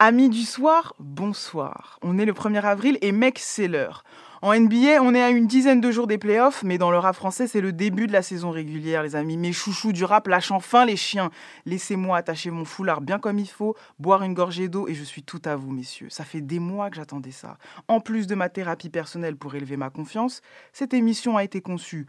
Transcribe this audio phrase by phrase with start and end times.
[0.00, 2.00] Amis du soir, bonsoir.
[2.02, 4.02] On est le 1er avril et mec, c'est l'heure.
[4.42, 7.14] En NBA, on est à une dizaine de jours des playoffs, mais dans le rap
[7.14, 9.36] français, c'est le début de la saison régulière, les amis.
[9.36, 11.30] Mes chouchous du rap lâchent enfin les chiens.
[11.64, 15.22] Laissez-moi attacher mon foulard bien comme il faut, boire une gorgée d'eau et je suis
[15.22, 16.10] tout à vous, messieurs.
[16.10, 17.56] Ça fait des mois que j'attendais ça.
[17.86, 20.42] En plus de ma thérapie personnelle pour élever ma confiance,
[20.72, 22.06] cette émission a été conçue,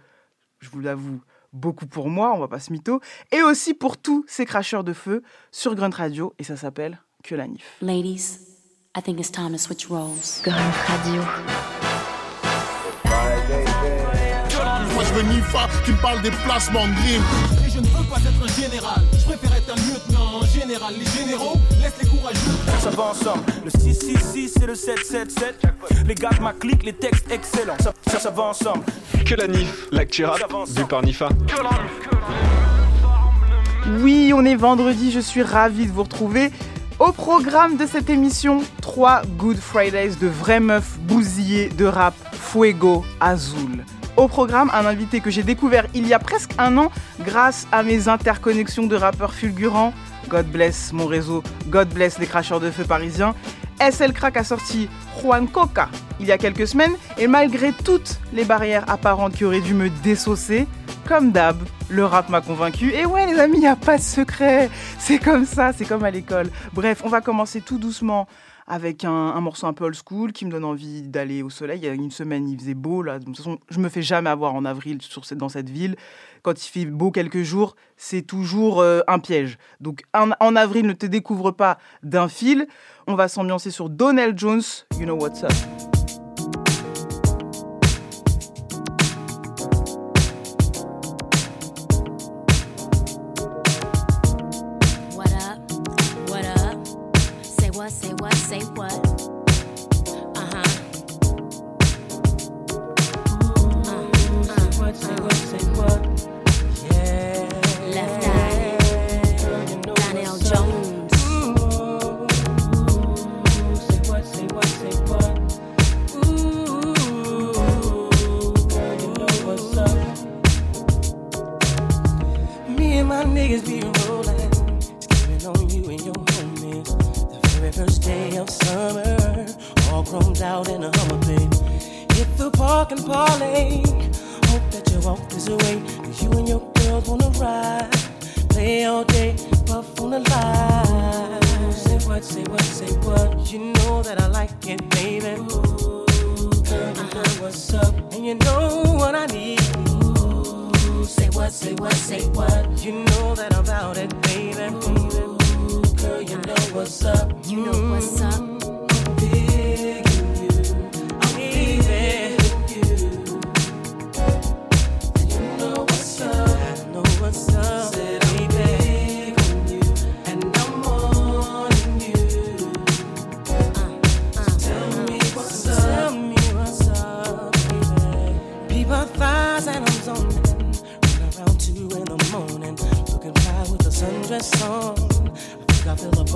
[0.59, 1.21] je vous l'avoue,
[1.53, 2.99] beaucoup pour moi, on va pas se mytho,
[3.31, 5.21] et aussi pour tous ces cracheurs de feu
[5.51, 7.63] sur Grunt Radio, et ça s'appelle Que la Nif.
[7.81, 8.37] Ladies,
[8.95, 10.43] I think it's time to switch roles.
[10.45, 11.23] Radio.
[14.93, 17.65] Moi je veux Nifa qui me parle des placements de.
[17.65, 20.93] Et je ne veux pas être un général, je préfère être un lieutenant en général.
[20.99, 22.51] Les généraux laissent les courageux.
[22.79, 25.63] Ça va ensemble, le 666 et le 777.
[26.05, 27.77] Les gars de ma clique, les textes excellents.
[27.79, 28.83] Ça, ça, ça va ensemble.
[29.25, 31.29] Que la NIF, l'actu rap, vu par Nifa.
[34.01, 36.51] Oui, on est vendredi, je suis ravie de vous retrouver.
[36.97, 43.03] Au programme de cette émission, 3 Good Fridays de vraies meufs bousillées de rap Fuego
[43.19, 43.83] Azul.
[44.15, 47.83] Au programme, un invité que j'ai découvert il y a presque un an grâce à
[47.83, 49.93] mes interconnexions de rappeurs fulgurants.
[50.29, 53.35] God bless mon réseau, God bless les cracheurs de feu parisiens.
[53.79, 54.89] SL Crack a sorti
[55.21, 59.61] Juan Coca il y a quelques semaines et malgré toutes les barrières apparentes qui auraient
[59.61, 60.67] dû me désaucer,
[61.07, 61.57] comme d'hab,
[61.89, 62.91] le rap m'a convaincu.
[62.91, 64.69] Et ouais les amis, il n'y a pas de secret.
[64.97, 66.49] C'est comme ça, c'est comme à l'école.
[66.73, 68.27] Bref, on va commencer tout doucement
[68.67, 71.79] avec un, morceau un peu old school qui me donne envie d'aller au soleil.
[71.79, 73.03] Il y a une semaine, il faisait beau.
[73.03, 73.19] Là.
[73.19, 75.95] De toute façon, je me fais jamais avoir en avril sur dans cette ville.
[76.45, 79.57] Quand il fait beau quelques jours, c'est toujours euh, un piège.
[79.79, 82.67] Donc en, en avril, ne te découvre pas d'un fil.
[83.07, 84.61] On va s'ambiancer sur Donnell Jones,
[84.99, 85.94] You Know What's Up.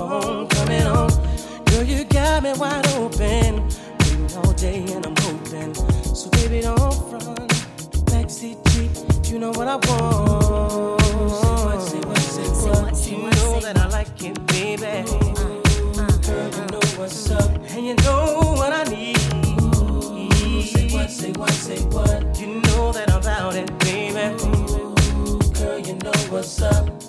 [0.00, 1.64] Think I feel a coming on.
[1.66, 3.68] Girl, you got me wide open.
[4.00, 5.74] Waiting all day and I'm hoping.
[6.14, 7.50] So baby, don't front.
[8.10, 11.00] Backseat Jeep, you know what I want.
[11.82, 13.30] Say what, say what, say what.
[13.30, 14.86] You know that I like it, baby.
[14.86, 16.16] Uh, uh, uh.
[16.18, 19.18] Girl, you know what's up, and you know what I need.
[20.64, 22.40] Say what, say what, say what.
[22.40, 24.36] You know that I'm about it, baby.
[25.54, 26.99] Girl, you know what's up.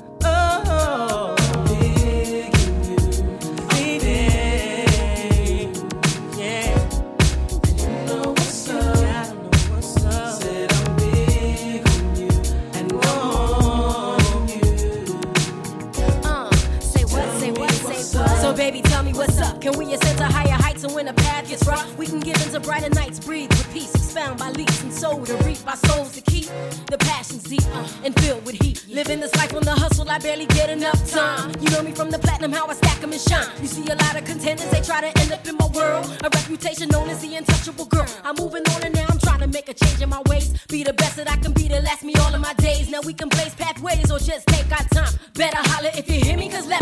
[22.34, 25.76] Can get brighter nights, breathe with peace, expound by leaps and soul to reap our
[25.76, 26.46] souls to keep
[26.88, 27.64] the passions deep
[28.04, 28.86] and filled with heat.
[28.90, 31.52] Living this life on the hustle, I barely get enough time.
[31.60, 33.48] You know me from the platinum, how I stack 'em and shine.
[33.62, 36.06] You see a lot of contenders, they try to end up in my world.
[36.24, 38.08] A reputation known as the untouchable girl.
[38.24, 40.54] I'm moving on and now I'm trying to make a change in my ways.
[40.68, 42.90] Be the best that I can be to last me all of my days.
[42.90, 45.14] Now we can blaze pathways or just take our time.
[45.34, 46.81] Better holler if you hear me, cause left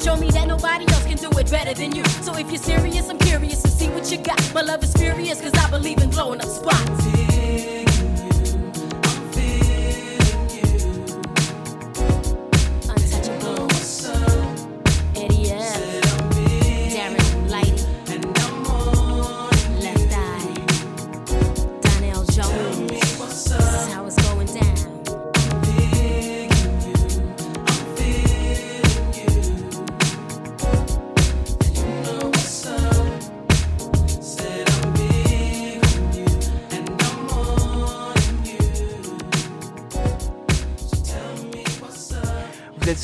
[0.00, 2.04] show me that nobody else can do it better than you.
[2.22, 4.40] So if you're serious, I'm curious to see what you got.
[4.54, 5.09] My love is furious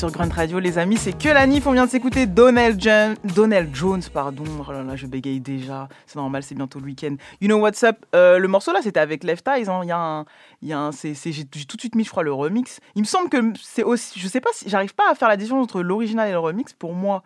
[0.09, 0.97] sur Grunt Radio, les amis.
[0.97, 1.67] C'est que la NIF.
[1.67, 4.03] On vient de s'écouter Donnell, Jones-.
[4.13, 4.43] Pardon.
[4.67, 5.89] Oh là je bégaye déjà.
[6.05, 7.15] C'est normal, c'est bientôt le week-end.
[7.41, 9.67] You know what's up Euh, Le morceau là, c'était avec Left Eyes.
[9.69, 9.81] hein.
[10.61, 10.91] Il y a un.
[10.91, 12.79] C'est, j'ai tout de suite mis, je crois, le remix.
[12.95, 14.19] Il me semble que c'est aussi.
[14.19, 14.69] Je sais pas si.
[14.69, 16.73] J'arrive pas à faire la différence entre l'original et le remix.
[16.73, 17.23] Pour moi.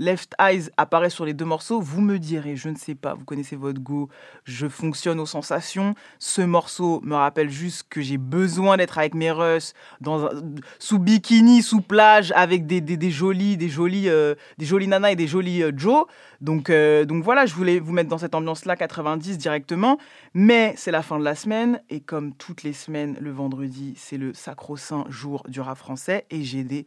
[0.00, 3.26] Left Eyes apparaît sur les deux morceaux, vous me direz, je ne sais pas, vous
[3.26, 4.08] connaissez votre goût,
[4.44, 5.94] je fonctionne aux sensations.
[6.18, 10.30] Ce morceau me rappelle juste que j'ai besoin d'être avec mes Russ, dans un-
[10.78, 13.70] sous bikini, sous plage, avec des, des, des jolis, des
[14.08, 16.06] euh, des nanas et des jolis euh, Joe.
[16.40, 19.98] Donc, euh, donc voilà, je voulais vous mettre dans cette ambiance-là, 90 directement.
[20.32, 24.16] Mais c'est la fin de la semaine, et comme toutes les semaines, le vendredi, c'est
[24.16, 26.86] le sacro-saint jour du rap français, et j'ai des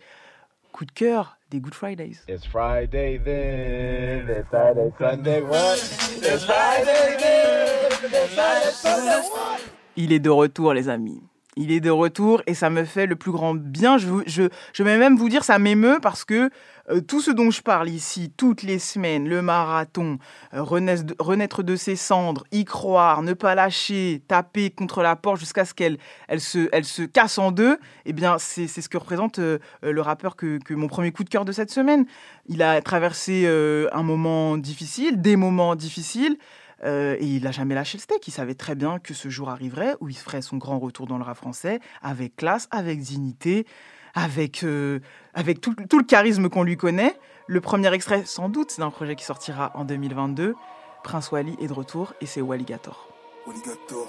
[0.72, 2.24] coups de cœur, des Good Fridays.
[2.28, 5.78] It's Friday then, it's Saturday, Sunday, what?
[5.78, 9.62] It's Friday then, it's Saturday, Sunday, what?
[9.96, 11.22] Il est de retour, les amis.
[11.56, 13.98] Il est de retour et ça me fait le plus grand bien.
[13.98, 16.50] Je, vais même vous dire, ça m'émeut parce que
[16.90, 20.18] euh, tout ce dont je parle ici, toutes les semaines, le marathon,
[20.54, 25.64] euh, renaître, de, ses cendres, y croire, ne pas lâcher, taper contre la porte jusqu'à
[25.64, 25.98] ce qu'elle
[26.28, 30.60] elle se, casse en deux, eh bien, c'est ce que représente euh, le rappeur que,
[30.72, 32.06] mon premier coup de cœur de cette semaine.
[32.48, 36.38] Il a traversé un moment difficile, des moments difficiles.
[36.84, 38.28] Euh, et il n'a jamais lâché le steak.
[38.28, 41.18] Il savait très bien que ce jour arriverait où il ferait son grand retour dans
[41.18, 43.66] le rap français avec classe, avec dignité,
[44.14, 45.00] avec, euh,
[45.34, 47.18] avec tout, le charisme qu'on lui connaît.
[47.48, 50.56] Le premier extrait, sans doute, c'est d'un projet qui sortira en 2022.
[51.04, 53.10] Prince Wally est de retour et c'est Walligator.
[53.46, 54.08] Alligator.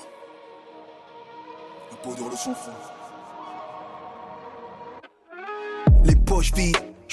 [1.91, 2.15] La peau.
[6.05, 6.53] Les poches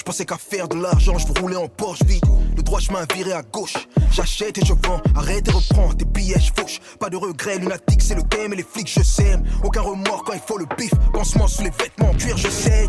[0.02, 2.24] je pensais qu'à faire de l'argent, je rouler en Porsche vide.
[2.56, 3.76] Le droit chemin viré à gauche,
[4.10, 6.80] j'achète et je vends, arrête et reprends tes billets, je.
[6.98, 9.44] Pas de regret, lunatique, c'est le thème et les flics, je sème.
[9.62, 12.88] Aucun remords quand il faut le bif, pansement sous les vêtements en cuir, je saigne.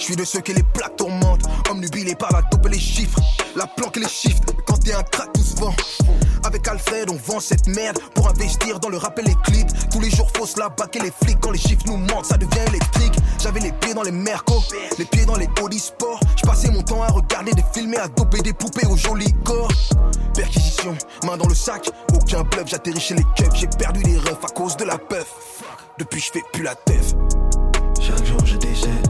[0.00, 3.20] Je suis de ceux que les plaques tourmentent, omnubilés par la dope et les chiffres.
[3.54, 5.74] La planque et les chiffres, quand t'es un crack, tout se vend.
[6.42, 9.68] Avec Alfred, on vend cette merde pour investir dans le rap et les clips.
[9.90, 11.38] Tous les jours, faut se la baquer les flics.
[11.40, 13.12] Quand les chiffres nous mentent, ça devient électrique.
[13.38, 14.62] J'avais les pieds dans les mercos,
[14.98, 16.20] les pieds dans les body sports.
[16.34, 19.30] Je passais mon temps à regarder des films et à doper des poupées au joli
[19.44, 19.70] corps.
[20.34, 22.68] Perquisition, main dans le sac, aucun bluff.
[22.68, 25.62] J'atterris chez les keufs, j'ai perdu les refs à cause de la puff.
[25.98, 27.12] Depuis, je fais plus la teuf.
[28.00, 29.09] Chaque jour je décède,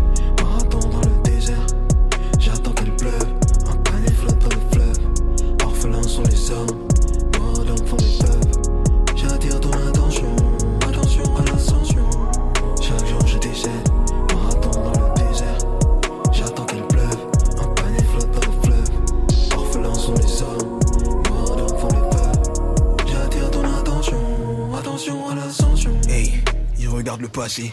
[27.41, 27.73] regarde le passé.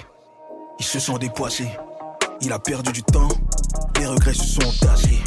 [0.80, 1.68] Il se sent dépoissé.
[2.42, 3.28] Il a perdu du temps.
[4.00, 5.20] Les regrets se sont entassés.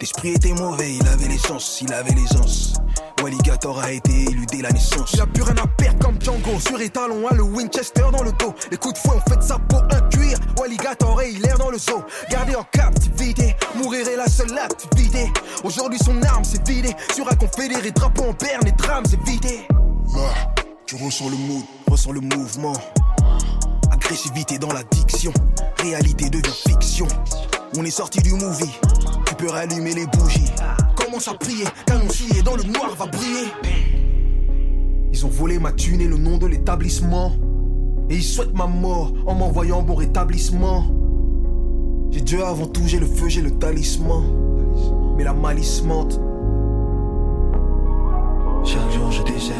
[0.00, 2.74] L'esprit était mauvais, il avait l'essence, il avait l'aisance.
[3.20, 5.12] Walligator a été élu dès la naissance.
[5.12, 6.60] Il a plus rien à perdre comme Django.
[6.60, 8.54] Sur étalon, a le Winchester dans le dos.
[8.70, 10.38] Les coups de fouet ont fait de sa peau un cuir.
[10.56, 12.04] Walligator et il erre dans le zoo.
[12.30, 15.32] Gardé en captivité, mourir est la seule activité.
[15.64, 16.94] Aujourd'hui, son arme s'est vidée.
[17.12, 19.66] Sur un confédéré, drapeau en berne et drames évité.
[20.14, 20.52] Là,
[20.86, 21.64] tu ressens le mood.
[21.90, 22.74] Ressens le mouvement.
[24.08, 25.34] Agressivité dans l'addiction.
[25.82, 27.06] Réalité devient fiction.
[27.76, 28.74] On est sorti du movie.
[29.26, 30.50] Tu peux rallumer les bougies.
[30.96, 31.66] Commence à prier.
[31.84, 33.48] Qu'annoncier dans le noir va briller.
[35.12, 37.32] Ils ont volé ma thune et le nom de l'établissement.
[38.08, 40.86] Et ils souhaitent ma mort en m'envoyant bon rétablissement.
[42.10, 44.24] J'ai Dieu avant tout, j'ai le feu, j'ai le talisman.
[45.18, 46.18] Mais la malice mente.
[48.64, 49.54] Chaque jour je décède,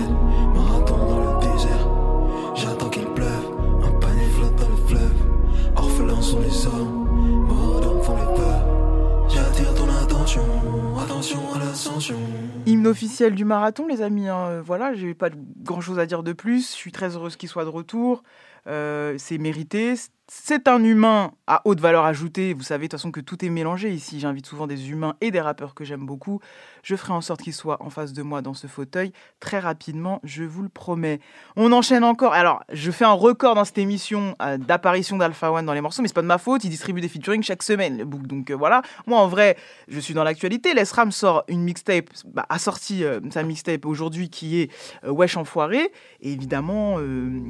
[12.66, 14.28] Hymne officiel du marathon, les amis.
[14.28, 14.46] hein.
[14.48, 15.30] Euh, Voilà, j'ai pas
[15.62, 16.70] grand chose à dire de plus.
[16.72, 18.22] Je suis très heureuse qu'il soit de retour.
[18.66, 19.94] Euh, c'est mérité.
[20.30, 22.52] C'est un humain à haute valeur ajoutée.
[22.52, 24.20] Vous savez de toute façon que tout est mélangé ici.
[24.20, 26.40] J'invite souvent des humains et des rappeurs que j'aime beaucoup.
[26.82, 30.20] Je ferai en sorte qu'ils soient en face de moi dans ce fauteuil très rapidement,
[30.24, 31.20] je vous le promets.
[31.56, 32.34] On enchaîne encore.
[32.34, 36.02] Alors, je fais un record dans cette émission euh, d'apparition d'Alpha One dans les morceaux,
[36.02, 36.64] mais c'est pas de ma faute.
[36.64, 38.26] Il distribue des featuring chaque semaine, le book.
[38.26, 38.82] Donc euh, voilà.
[39.06, 39.56] Moi, en vrai,
[39.88, 40.74] je suis dans l'actualité.
[40.74, 44.70] Les Ram sort une mixtape, bah, a sorti euh, sa mixtape aujourd'hui qui est
[45.06, 45.90] Wesh Enfoiré.
[46.20, 46.98] Et évidemment,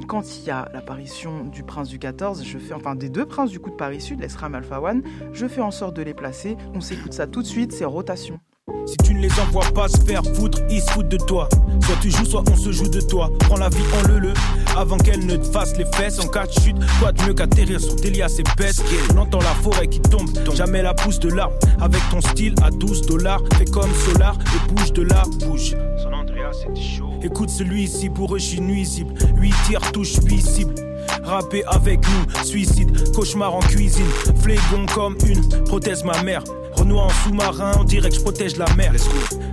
[0.07, 3.51] quand il y a l'apparition du Prince du 14, je fais, enfin des deux princes
[3.51, 6.13] du coup de Paris Sud, Les Ram Alpha One, je fais en sorte de les
[6.13, 6.57] placer.
[6.73, 8.39] On s'écoute ça tout de suite, c'est rotation.
[8.85, 11.47] Si tu ne les envoies pas se faire foutre, ils se foutent de toi.
[11.85, 13.29] Soit tu joues, soit on se joue de toi.
[13.39, 14.33] Prends la vie en le le,
[14.77, 16.19] avant qu'elle ne te fasse les fesses.
[16.19, 18.81] En cas de chute, quoi de mieux qu'atterrir sur tes liasses épaisses.
[19.13, 21.55] On entend la forêt qui tombe, jamais la pousse de l'arbre.
[21.79, 25.75] Avec ton style à 12 dollars, fais comme Solar et bouge de là, bouge.
[26.01, 27.09] Son Andrea, c'était chaud.
[27.21, 29.13] Écoute celui-ci, pour eux, je suis nuisible.
[29.35, 30.88] 8 tirs, touche 8 cibles.
[31.23, 34.05] Rapper avec nous, suicide, cauchemar en cuisine.
[34.41, 36.43] Flégon comme une prothèse, ma mère.
[36.75, 38.93] Renoir en sous-marin, on dirait que je protège la mer.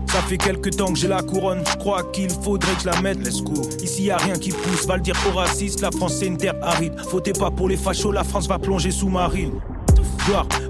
[0.07, 3.01] Ça fait quelques temps que j'ai la couronne, je crois qu'il faudrait que je la
[3.03, 3.19] mette.
[3.19, 3.55] Let's go.
[3.83, 6.37] Ici y a rien qui pousse, va le dire aux racistes, la France c'est une
[6.37, 6.95] terre aride.
[7.11, 9.61] Votez pas pour les fachos, la France va plonger sous-marine.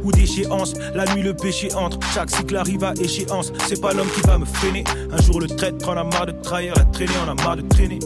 [0.04, 1.98] Ou déchéance, la nuit le péché entre.
[2.14, 4.84] Chaque cycle arrive à échéance, c'est pas l'homme qui va me freiner.
[5.12, 7.62] Un jour le traître en a marre de trahir, la traîner, on a marre de
[7.62, 7.98] traîner.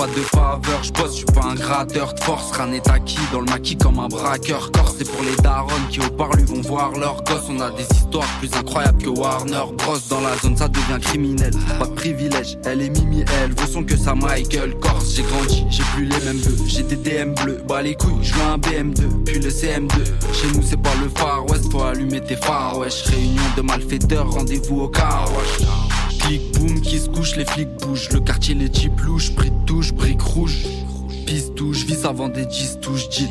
[0.00, 3.18] Pas de faveur, je bosse, je suis pas un gratteur de force, rien n'est acquis
[3.32, 4.72] dans le maquis comme un braqueur.
[4.72, 7.50] Corse, c'est pour les darons qui au parlu vont voir leurs gosses.
[7.50, 9.98] On a des histoires plus incroyables que Warner Bros.
[10.08, 11.52] Dans la zone, ça devient criminel.
[11.78, 14.74] Pas de privilège, elle est Mimi, elle veut son que ça Michael.
[14.80, 16.64] Corse, j'ai grandi, j'ai plus les mêmes vœux.
[16.66, 19.92] J'ai des DM bleus, bah les couilles, je veux un BM2, puis le CM2.
[20.32, 23.02] Chez nous, c'est pas le Far West, faut allumer tes phares, wesh.
[23.04, 25.66] Réunion de malfaiteurs, rendez-vous au car, wesh.
[26.18, 28.08] Clic boum qui se couche, les flics bougent.
[28.10, 30.64] Le quartier les types louches, prix de touche, briques rouges.
[31.26, 33.28] Piste touche, vis avant des 10 touches, deal.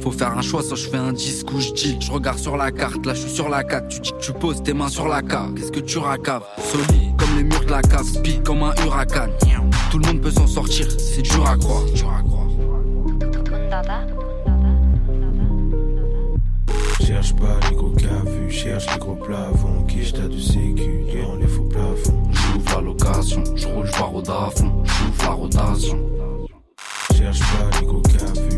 [0.00, 1.96] Faut faire un choix, soit je fais un disque ou je deal.
[2.00, 3.88] Je regarde sur la carte, là je suis sur la 4.
[3.88, 5.54] Tu dis que tu poses tes mains sur la carte.
[5.54, 6.42] Qu'est-ce que tu racaves?
[6.58, 9.28] Solide comme les murs de la cave, speed comme un huracan.
[9.90, 11.84] Tout le monde peut s'en sortir, c'est dur à croire.
[11.94, 12.44] Dur à croire.
[17.24, 17.92] Cherche pas les gros
[18.50, 19.82] cherche les gros plafonds.
[19.88, 21.06] Qui t'as de sécu?
[21.22, 22.22] Dans les faux plafonds.
[22.30, 24.84] J'ouvre la location, je roule, je pars au dafon.
[24.84, 25.98] J'ouvre la rotation.
[27.16, 28.02] Cherche pas les gros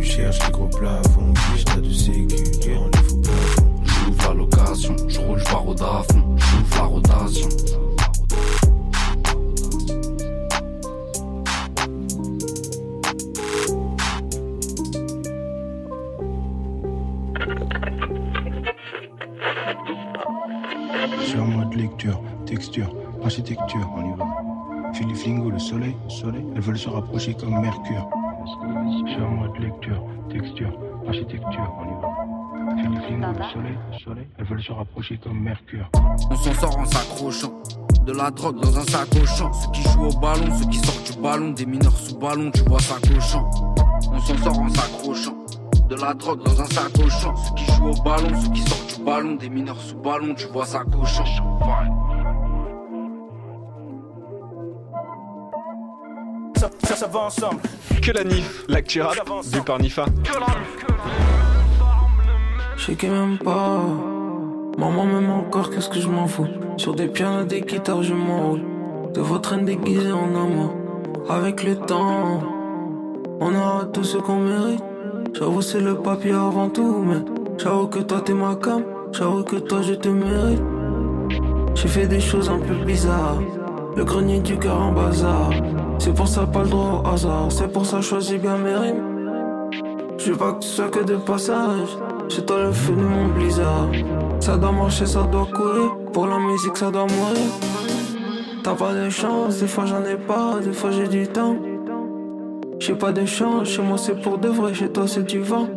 [0.02, 1.32] cherche les gros plafonds.
[1.54, 2.74] Qui t'as de sécu?
[2.74, 3.82] Dans les faux plafonds.
[3.84, 6.36] J'ouvre la location, je roule, je pars au dafon.
[6.36, 7.48] J'ouvre la rotation.
[21.86, 22.90] Lecture, texture,
[23.22, 24.26] architecture, on y va.
[25.06, 28.08] Les flingos, le soleil, soleil, elles veulent se rapprocher comme Mercure.
[28.44, 30.72] Je suis en mode lecture, texture,
[31.06, 33.06] architecture, on y va.
[33.06, 35.88] Flingos, le soleil, soleil, elles veulent se rapprocher comme Mercure.
[36.30, 37.52] On s'en sort en s'accrochant.
[38.04, 39.52] De la drogue dans un sacochon.
[39.52, 41.50] Ceux qui jouent au ballon, ceux qui sortent du ballon.
[41.50, 43.44] Des mineurs sous ballon, tu vois ça cochon.
[44.12, 45.45] On s'en sort en s'accrochant.
[45.88, 47.34] De la drogue dans un sacochon.
[47.36, 49.34] Ceux qui jouent au ballon, ceux qui sortent du ballon.
[49.36, 51.24] Des mineurs sous ballon, tu vois ça cochon.
[56.56, 57.60] Ça, ça, ça va ensemble.
[58.02, 59.14] Que la NIF, l'actu rap,
[59.44, 60.06] vu par Nifa.
[62.76, 63.80] Je sais qu'elle m'aime pas.
[64.78, 66.48] Maman m'aime encore, qu'est-ce que je m'en fous?
[66.78, 68.62] Sur des pianos, des guitares, je m'enroule.
[69.14, 70.74] De votre reine déguisée en amour.
[71.28, 72.42] Avec le temps,
[73.40, 74.82] on aura tout ce qu'on mérite.
[75.38, 77.22] J'avoue, c'est le papier avant tout, mais
[77.58, 78.82] j'avoue que toi t'es ma cam.
[79.12, 80.62] J'avoue que toi je te mérite.
[81.74, 83.42] J'ai fait des choses un peu bizarres.
[83.96, 85.50] Le grenier du cœur en bazar.
[85.98, 87.48] C'est pour ça pas le droit au hasard.
[87.50, 89.70] C'est pour ça choisis bien mes rimes.
[90.16, 91.98] Je veux pas que tu sois que de passage.
[92.30, 93.88] Chez toi le feu de mon blizzard.
[94.40, 95.96] Ça doit marcher, ça doit courir.
[96.14, 97.50] Pour la musique, ça doit mourir.
[98.64, 101.56] T'as pas de chance, des fois j'en ai pas, des fois j'ai du temps.
[102.78, 105.68] J'ai pas de chance, chez moi c'est pour de vrai, chez toi c'est du vent.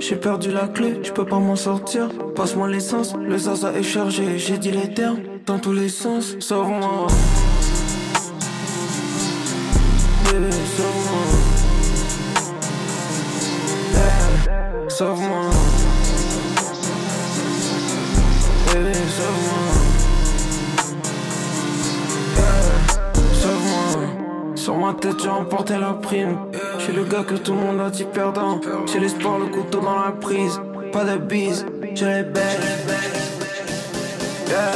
[0.00, 2.08] J'ai perdu la clé, je peux pas m'en sortir.
[2.34, 6.34] Passe-moi l'essence, le zaza est chargé, j'ai dit les termes dans tous les sens.
[6.40, 7.06] Sauve-moi.
[10.24, 11.22] Bébé, sauve-moi.
[14.88, 15.51] Eh,
[24.62, 26.38] Sur ma tête, j'ai emporté la prime.
[26.78, 28.60] Je suis le gars que tout le monde a dit perdant.
[28.86, 30.60] J'ai l'espoir, le couteau dans la prise.
[30.92, 31.66] Pas de bise,
[31.96, 32.60] je les baise.
[34.46, 34.70] Yeah.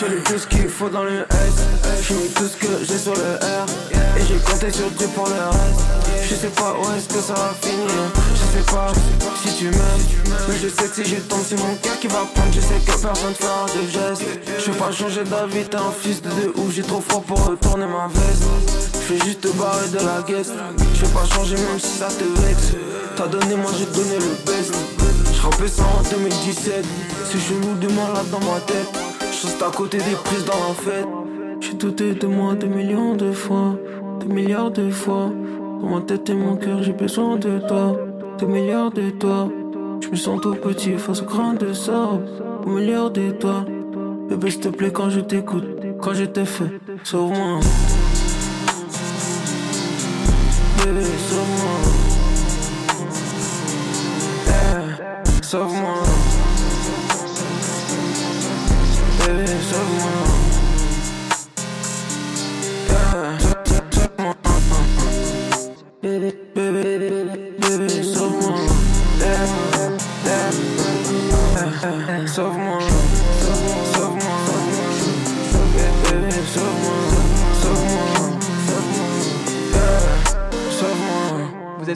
[0.00, 2.06] J'ai lu tout ce qu'il faut dans le S.
[2.08, 3.66] J'ai mis tout ce que j'ai sur le R.
[4.16, 5.84] Et j'ai compté sur Dieu pour le reste.
[6.30, 7.90] Je sais pas où est-ce que ça va finir.
[8.32, 8.90] Je sais pas
[9.42, 10.48] si tu m'aimes.
[10.48, 12.54] Mais je sais que si je tombe, c'est mon cœur qui va prendre.
[12.54, 14.22] Je sais que personne fera de gestes.
[14.60, 16.72] Je vais pas changer d'avis, t'es un fils de deux ouf.
[16.72, 18.95] J'ai trop froid pour retourner ma veste.
[19.08, 20.52] Je fais juste te barrer de la guest.
[20.94, 22.74] Je vais pas changer même si ça te vexe.
[23.14, 24.74] T'as donné, moi j'ai donné le best.
[25.32, 26.84] Je ça en 2017.
[27.24, 28.88] C'est chelou de malade dans ma tête.
[29.20, 31.06] Je reste à côté des prises dans la fête.
[31.60, 33.76] J'ai douté de moi des millions de fois,
[34.18, 35.30] des milliards de fois.
[35.80, 37.96] Dans ma tête et mon cœur, j'ai besoin de toi,
[38.40, 39.48] des milliards de toi.
[40.00, 42.26] Je me sens tout petit face au grain de sable,
[42.66, 43.64] au milliard de toi.
[44.28, 45.64] Bébé, s'il te plaît, quand je t'écoute,
[46.02, 46.72] quand je t'ai fait,
[47.04, 47.60] sauve-moi.
[50.86, 51.78] Bébé, sauve-moi.
[54.46, 56.02] Eh, sauve-moi.
[59.26, 59.46] Bébé,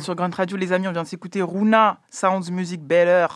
[0.01, 0.89] êtes sur Grand Radio, les amis.
[0.89, 3.27] On vient de s'écouter Runa, Sounds Music Better.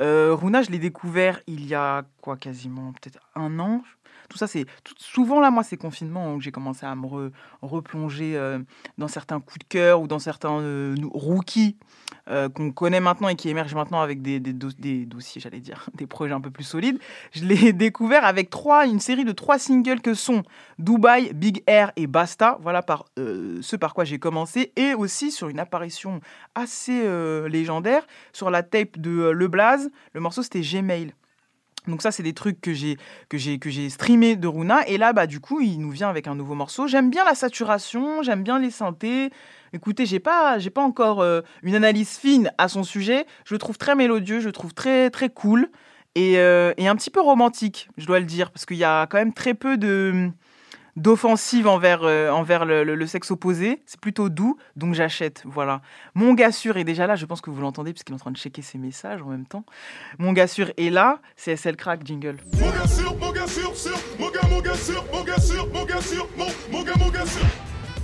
[0.00, 3.82] Euh, Runa, je l'ai découvert il y a quoi, quasiment peut-être un an,
[4.30, 4.64] tout ça, c'est
[4.96, 8.60] souvent là, moi, c'est confinement où j'ai commencé à me replonger euh,
[8.96, 11.76] dans certains coups de cœur ou dans certains euh, rookies
[12.28, 16.34] euh, qu'on connaît maintenant et qui émergent maintenant avec des, dossiers, j'allais dire, des projets
[16.34, 16.98] un peu plus solides.
[17.32, 20.42] Je l'ai découvert avec trois, une série de trois singles que sont
[20.78, 22.58] Dubai, Big Air et Basta.
[22.60, 26.20] Voilà par ce par quoi j'ai commencé et aussi sur une apparition
[26.54, 27.02] assez
[27.48, 29.90] légendaire sur la tape de Le Blaze.
[30.14, 31.12] Le morceau c'était Gmail.
[31.88, 34.98] Donc ça, c'est des trucs que j'ai que j'ai que j'ai streamé de Runa et
[34.98, 36.86] là bah du coup, il nous vient avec un nouveau morceau.
[36.86, 39.30] J'aime bien la saturation, j'aime bien les synthés.
[39.72, 43.26] Écoutez, j'ai pas j'ai pas encore euh, une analyse fine à son sujet.
[43.44, 45.70] Je le trouve très mélodieux, je le trouve très très cool
[46.14, 49.06] et, euh, et un petit peu romantique, je dois le dire parce qu'il y a
[49.06, 50.30] quand même très peu de
[50.96, 53.82] d'offensive envers, euh, envers le, sexe opposé.
[53.86, 55.42] C'est plutôt doux, donc j'achète.
[55.44, 55.80] Voilà.
[56.14, 57.16] Mon gars sûr est déjà là.
[57.16, 59.46] Je pense que vous l'entendez puisqu'il est en train de checker ses messages en même
[59.46, 59.64] temps.
[60.18, 61.20] Mon gars sûr est là.
[61.36, 62.36] C'est SL Crack Jingle.
[62.54, 63.98] Mon gars sûr, mon gars sûr, sûr.
[64.18, 67.08] Mon gars, mon gars sûr, mon gars sûr, mon gars sûr, mon, mon gars, mon
[67.08, 67.46] gars sûr.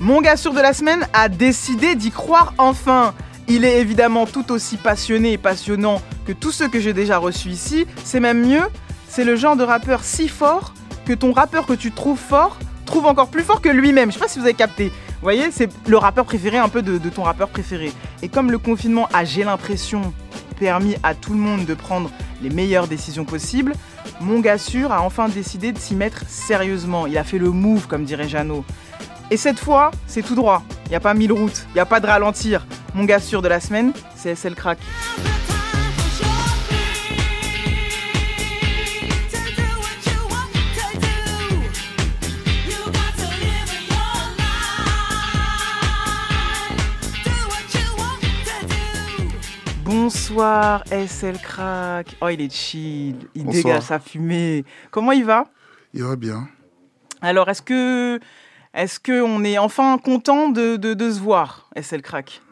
[0.00, 3.14] Mon gars sûr de la semaine a décidé d'y croire enfin.
[3.48, 7.50] Il est évidemment tout aussi passionné et passionnant que tous ceux que j'ai déjà reçus
[7.50, 7.86] ici.
[8.04, 8.64] C'est même mieux.
[9.08, 10.74] C'est le genre de rappeur si fort
[11.06, 14.10] que ton rappeur que tu trouves fort trouve encore plus fort que lui-même.
[14.10, 14.86] Je sais pas si vous avez capté.
[14.88, 17.92] Vous voyez, c'est le rappeur préféré un peu de, ton rappeur préféré.
[18.22, 20.14] Et comme le confinement a, j'ai l'impression,
[20.58, 22.10] permis à tout le monde de prendre
[22.42, 23.74] les meilleures décisions possibles,
[24.20, 27.06] mon gars sûr a enfin décidé de s'y mettre sérieusement.
[27.06, 28.64] Il a fait le move, comme dirait Jeannot.
[29.30, 30.62] Et cette fois, c'est tout droit.
[30.86, 32.66] Il n'y a pas mille routes, il n'y a pas de ralentir.
[32.94, 34.78] Mon gars sûr de la semaine, c'est SL Crack.
[49.86, 52.16] Bonsoir SL Crack.
[52.20, 54.64] Oh, il est chill, il dégage sa fumée.
[54.90, 55.44] Comment il va?
[55.94, 56.48] Il va bien.
[57.22, 58.18] Alors, est-ce que
[58.74, 62.42] est-ce que on est enfin content de, de, se voir, SL Crack?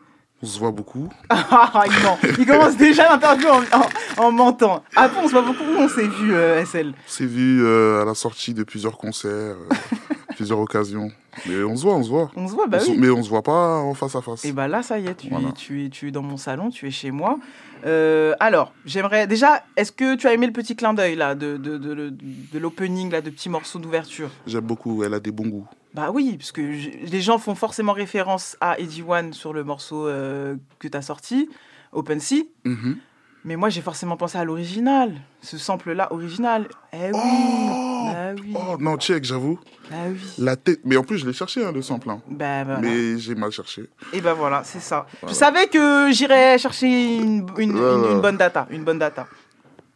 [0.44, 1.08] On se voit beaucoup.
[1.30, 4.84] Ah, il, il commence déjà l'interview en, en, mentant.
[4.94, 8.02] Ah bon, on se voit beaucoup on s'est vu, euh, SL On s'est vu euh,
[8.02, 9.56] à la sortie de plusieurs concerts.
[9.56, 9.74] Euh,
[10.44, 11.10] plusieurs occasions.
[11.46, 12.30] Mais on se voit, on se voit.
[12.36, 12.96] On se voit, bah oui.
[12.98, 14.44] Mais on se voit pas en face à face.
[14.44, 16.68] Et bah là, ça y est, tu, es, tu, es, tu es dans mon salon,
[16.68, 17.38] tu es chez moi.
[17.86, 21.56] Euh, alors, j'aimerais déjà, est-ce que tu as aimé le petit clin d'œil là de,
[21.56, 24.30] de, de, de l'opening là, de petits morceaux d'ouverture?
[24.46, 25.66] J'aime beaucoup, elle a des bons goûts.
[25.94, 30.06] Bah oui, parce que les gens font forcément référence à Eddie One sur le morceau
[30.06, 31.48] euh, que tu as sorti,
[31.92, 32.50] Open Sea.
[32.64, 32.96] Mm-hmm.
[33.46, 36.66] Mais moi, j'ai forcément pensé à l'original, ce sample-là original.
[36.94, 38.54] Eh oui, oh, bah oui.
[38.56, 39.60] Oh non, check, j'avoue.
[39.90, 40.18] Bah oui.
[40.38, 40.80] La tête.
[40.84, 42.08] Mais en plus, je l'ai cherché, hein, le sample.
[42.08, 42.22] Hein.
[42.26, 42.80] Bah, voilà.
[42.80, 43.90] Mais j'ai mal cherché.
[44.14, 45.06] Et ben voilà, c'est ça.
[45.28, 48.66] Je savais que j'irais chercher une, une, une, bonne data.
[48.70, 49.26] Une bonne data.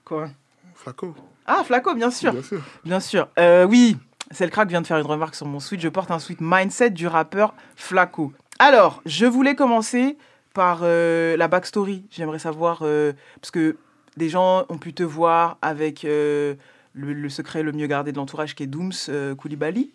[0.05, 0.29] Quoi?
[0.75, 1.15] Flaco.
[1.47, 2.33] Ah, Flaco, bien sûr.
[2.33, 2.61] Bien sûr.
[2.85, 3.29] Bien sûr.
[3.39, 3.97] Euh, oui,
[4.31, 5.81] c'est le crack vient de faire une remarque sur mon suite.
[5.81, 8.35] Je porte un suite mindset du rappeur Flaco.
[8.59, 10.19] Alors, je voulais commencer
[10.59, 12.03] par euh, la backstory.
[12.11, 13.77] J'aimerais savoir, euh, parce que
[14.17, 16.57] des gens ont pu te voir avec euh,
[16.95, 18.91] le, secret le mieux gardé de l'entourage qui est Dooms
[19.37, 19.93] Koulibaly,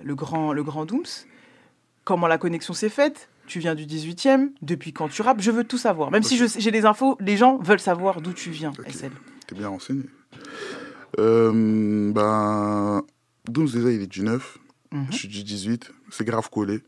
[0.00, 1.26] le grand, le grand Dooms.
[2.04, 3.28] Comment la connexion s'est faite?
[3.48, 5.40] Tu viens du 18e, depuis quand tu rappes?
[5.40, 6.12] Je veux tout savoir.
[6.12, 8.92] Même si j'ai des infos, les gens veulent savoir d'où tu viens, okay.
[8.92, 9.10] SL.
[9.48, 10.04] T'es bien renseigné.
[11.18, 13.02] ben,
[13.48, 14.58] Dooms, déjà, il est du 9.
[14.92, 15.06] Mhm.
[15.10, 15.90] Je suis du 18.
[16.10, 16.82] C'est grave collé.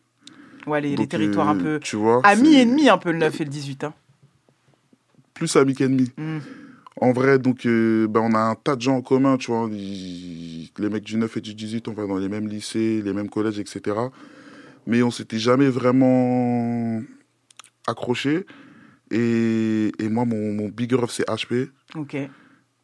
[0.66, 1.81] Ouais, les, territoires un euh, peu.
[1.81, 3.85] Tu vois Amis ennemis, un peu le 9 et le 18.
[3.85, 3.94] Hein.
[5.35, 6.11] Plus amis qu'ennemis.
[6.16, 6.38] Mm.
[7.00, 9.68] En vrai, donc, euh, ben, on a un tas de gens en commun, tu vois.
[9.70, 13.12] Ils- Les mecs du 9 et du 18, on va dans les mêmes lycées, les
[13.12, 13.96] mêmes collèges, etc.
[14.87, 17.00] Mais on s'était jamais vraiment
[17.87, 18.44] accroché.
[19.11, 22.16] Et, et moi, mon, mon big rough, c'est HP, Ok,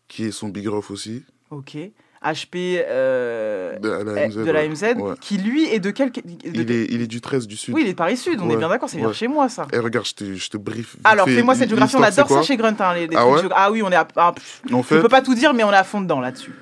[0.08, 1.24] qui est son big rough aussi.
[1.50, 1.76] ok.
[2.24, 4.68] HP euh, De la eh, MZ, de la ouais.
[4.68, 5.14] MZ, Ouais.
[5.20, 6.10] qui lui est de quel.
[6.12, 7.74] de Il est, il est du 13 du Sud.
[7.74, 9.02] Oui, il est de Paris Sud, on est bien d'accord, c'est ouais.
[9.02, 9.66] vers chez moi ça.
[9.72, 10.56] Et regarde, je te, je te
[11.04, 12.76] Alors, fais-moi cette géographie, on adore ça chez Grunt.
[12.80, 14.06] hein, les, les Ah trucs ah oui, on est à.
[14.16, 16.52] ah, pff, En peux pas tout dire, mais on est à fond dedans là-dessus.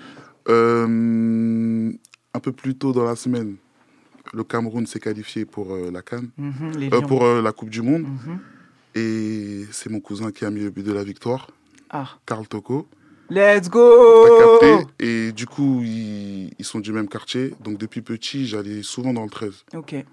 [0.49, 1.92] euh,
[2.35, 3.57] un peu plus tôt dans la semaine,
[4.33, 8.03] le Cameroun s'est qualifié pour euh, la Cannes, Mhm, pour la Coupe du Monde.
[8.03, 8.38] Mhm.
[8.94, 11.49] Et c'est mon cousin qui a mis le but de la victoire,
[11.90, 12.07] Ah.
[12.27, 12.87] Karl Toko.
[13.30, 14.86] Let's T'as go capté?
[14.98, 17.54] Et du coup, ils, ils sont du même quartier.
[17.62, 19.64] Donc depuis petit, j'allais souvent dans le 13.
[19.74, 19.92] Ok.
[19.92, 20.04] Et,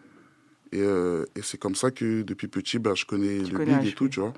[0.75, 3.93] euh, et c'est comme ça que depuis petit, bah, je connais le connais big et
[3.93, 4.33] tout, tu vois.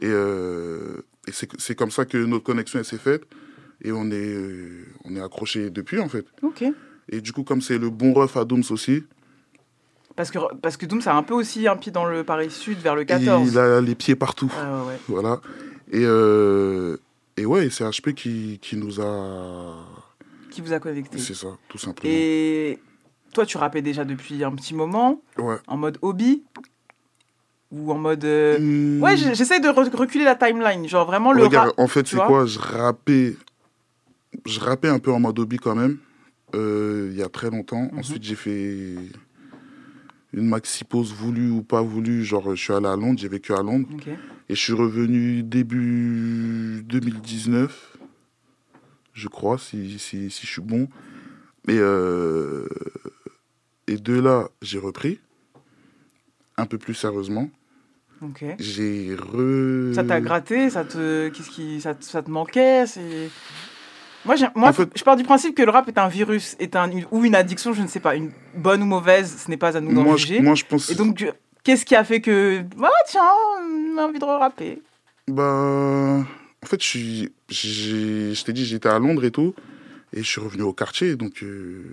[0.00, 3.24] Et, euh, et c'est c'est comme ça que notre connexion s'est faite.
[3.82, 6.24] Et on est, euh, on est accrochés depuis, en fait.
[6.42, 6.64] Ok.
[7.10, 9.04] Et du coup, comme c'est le bon ref à Dooms aussi,
[10.16, 12.78] Parce que, parce que Doom, a un peu aussi un pied dans le Paris Sud,
[12.78, 13.50] vers le 14.
[13.50, 14.52] il a les pieds partout.
[14.56, 14.98] Ouais, ouais, ouais.
[15.08, 15.40] Voilà.
[15.92, 16.98] Et, euh,
[17.40, 19.76] et ouais, c'est HP qui, qui nous a.
[20.50, 21.18] Qui vous a connecté.
[21.18, 22.12] C'est ça, tout simplement.
[22.12, 22.78] Et
[23.32, 25.56] toi, tu rappais déjà depuis un petit moment, Ouais.
[25.66, 26.42] en mode hobby
[27.70, 28.24] ou en mode.
[28.24, 30.88] euh, Ouais, j- j'essaie de re- reculer la timeline.
[30.88, 31.46] Genre vraiment le Hmm.
[31.46, 31.78] Regarde, rap.
[31.78, 32.46] en fait, c'est quoi?
[32.46, 33.36] Je rappais,
[34.46, 35.98] je rappais un peu en mode hobby quand même,
[36.54, 37.88] euh, il y a très longtemps.
[37.92, 37.98] Mhm.
[38.00, 38.96] Ensuite, j'ai fait
[40.32, 42.24] une maxi pause voulue ou pas voulue.
[42.24, 43.88] Genre, je suis allé à Londres, j'ai vécu à Londres.
[44.50, 47.96] Et je suis revenu début 2019,
[49.14, 50.88] je crois, si, si, si je suis bon.
[51.68, 52.66] Et, euh,
[53.86, 55.20] et de là, j'ai repris,
[56.56, 57.48] un peu plus sérieusement.
[58.22, 58.44] Ok.
[58.58, 59.94] J'ai re...
[59.94, 63.30] Ça t'a gratté Ça te, qu'est-ce qui, ça, te- ça te manquait C'est.
[64.24, 67.24] Moi, moi je pars du principe que le rap est un virus, est un, ou
[67.24, 69.94] une addiction, je ne sais pas, une bonne ou mauvaise, ce n'est pas à nous
[69.94, 70.40] d'en Moi, je- juger.
[70.42, 71.30] moi, je pense- Et donc, euh,
[71.64, 73.22] qu'est-ce qui a fait que, ah tiens,
[73.94, 74.82] j'ai envie de rapper
[75.28, 76.24] Bah,
[76.62, 79.54] en fait, je suis, je t'ai dit, j'étais à Londres et tout,
[80.12, 81.42] et je suis revenu au quartier, donc.
[81.42, 81.84] euh,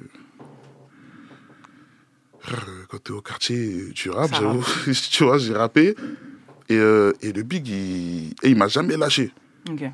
[2.89, 4.31] quand t'es au quartier, tu rappes,
[5.11, 5.95] tu vois, j'ai rappé,
[6.69, 9.31] et, euh, et le big, il, et il m'a jamais lâché.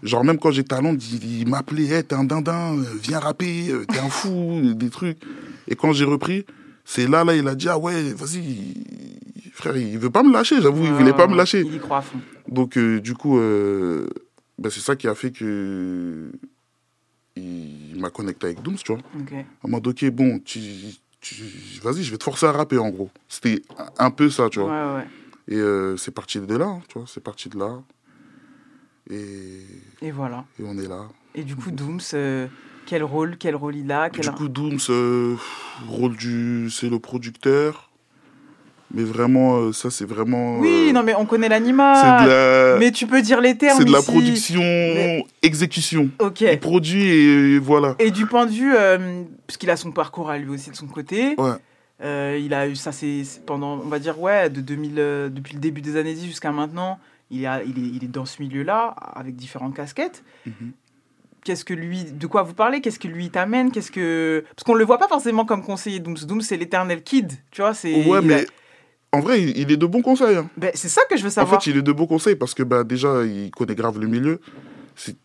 [0.04, 3.18] Genre, même quand j'étais à Londres, il, il m'appelait, hey, t'es un dindin, euh, viens
[3.20, 5.18] rapper, euh, t'es un fou, des trucs.
[5.68, 6.46] Et quand j'ai repris,
[6.86, 8.74] c'est là, là, il a dit, ah ouais, vas-y,
[9.54, 11.62] frère, il veut pas me lâcher, j'avoue, il voulait pas me lâcher.
[11.66, 12.20] Il y croit à fond.
[12.48, 14.08] Donc, euh, du coup, euh,
[14.58, 16.32] bah, c'est ça qui a fait que
[17.36, 19.02] il m'a connecté avec Dooms, tu vois.
[19.20, 19.34] Ok.
[19.64, 20.60] En mode, ok, bon, tu,
[21.22, 21.36] tu-
[21.82, 23.10] vas-y, je vais te forcer à rapper, en gros.
[23.28, 23.62] C'était
[23.98, 24.70] un peu ça, tu vois.
[24.70, 25.08] Ouais, ouais.
[25.48, 27.82] Et euh, c'est parti de là, tu vois, c'est parti de là.
[29.10, 29.62] Et,
[30.02, 30.46] Et voilà.
[30.60, 31.08] et on est là.
[31.36, 32.48] Et du coup, Dooms, euh,
[32.86, 34.22] quel rôle, quel rôle il a quel...
[34.26, 35.36] Du coup, Dooms, euh,
[35.88, 36.70] rôle du.
[36.72, 37.90] C'est le producteur.
[38.96, 40.60] Mais vraiment, euh, ça, c'est vraiment.
[40.60, 42.28] Oui, euh, non, mais on connaît l'animal.
[42.28, 43.80] la- Mais tu peux dire les termes.
[43.80, 46.10] C'est de la production, Mais- exécution.
[46.20, 46.42] Ok.
[46.42, 47.96] Il produit et voilà.
[47.98, 50.86] Et du point de vue, euh, puisqu'il a son parcours à lui aussi de son
[50.86, 51.54] côté, Ouais.
[52.04, 55.56] euh, il a eu ça, c'est pendant, on va dire, ouais, de 2000, euh, depuis
[55.56, 57.00] le début des années 10 jusqu'à maintenant,
[57.32, 60.24] il, a, il, est, il est dans ce milieu-là, avec différentes casquettes.
[60.46, 60.72] Mhm.
[61.44, 64.76] Qu'est-ce que lui, de quoi vous parlez Qu'est-ce que lui t'amène Qu'est-ce que parce qu'on
[64.76, 66.18] le voit pas forcément comme conseiller Dooms.
[66.26, 67.74] Dooms, c'est l'éternel kid, tu vois.
[67.74, 70.38] C'est Ouais, mais a- en vrai, il il est de bons conseils.
[70.38, 70.50] hein.
[70.58, 71.62] Ben, c'est ça que je veux En savoir.
[71.62, 74.40] fait, il est de bons conseils parce que bah, déjà, il connaît grave le milieu.
[74.96, 75.18] C'est-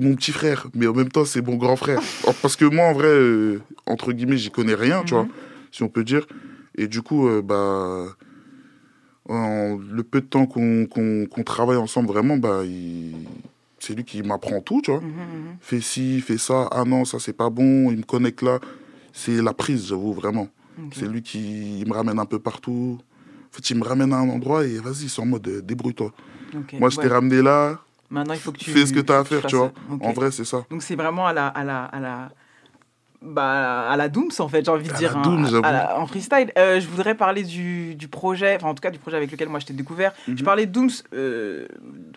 [0.00, 2.00] mon petit frère, mais en même temps, c'est mon grand frère.
[2.42, 5.30] Parce que moi, en vrai, euh, entre guillemets, j'y connais rien, tu vois, Mhm.
[5.70, 6.26] si on peut dire.
[6.76, 8.06] Et du coup, euh, bah,
[9.28, 13.14] en le peu de temps qu'on travaille ensemble, vraiment, bah, il-
[13.80, 15.00] c'est lui qui m'apprend tout, tu vois.
[15.00, 15.56] Mhm.
[15.60, 18.58] Fais ci, fais ça, ah non, ça c'est pas bon, il me connecte là.
[19.12, 20.48] C'est la prise, j'avoue, vraiment.
[20.92, 22.98] C'est lui qui il me ramène un peu partout.
[23.50, 26.12] En fait, il me ramène à un endroit et vas-y, c'est en mode euh, débrouille-toi.
[26.78, 27.80] Moi, je t'ai ramené là.
[28.08, 29.72] Maintenant, il faut que tu Fais ce que tu as à faire, tu vois.
[30.00, 30.64] En vrai, c'est ça.
[30.70, 32.30] Donc c'est vraiment à la, à la, à la,
[33.22, 35.48] bah, à la Dooms en fait, j'ai envie de À dire, la hein, Dooms, à-
[35.48, 35.66] j'avoue.
[35.66, 36.52] à la- en freestyle.
[36.56, 39.48] Euh, je voudrais parler du, du projet, enfin en tout cas du projet avec lequel
[39.48, 40.12] moi je t'ai découvert.
[40.28, 40.38] Mhm.
[40.38, 41.66] Je parlais de Dooms euh,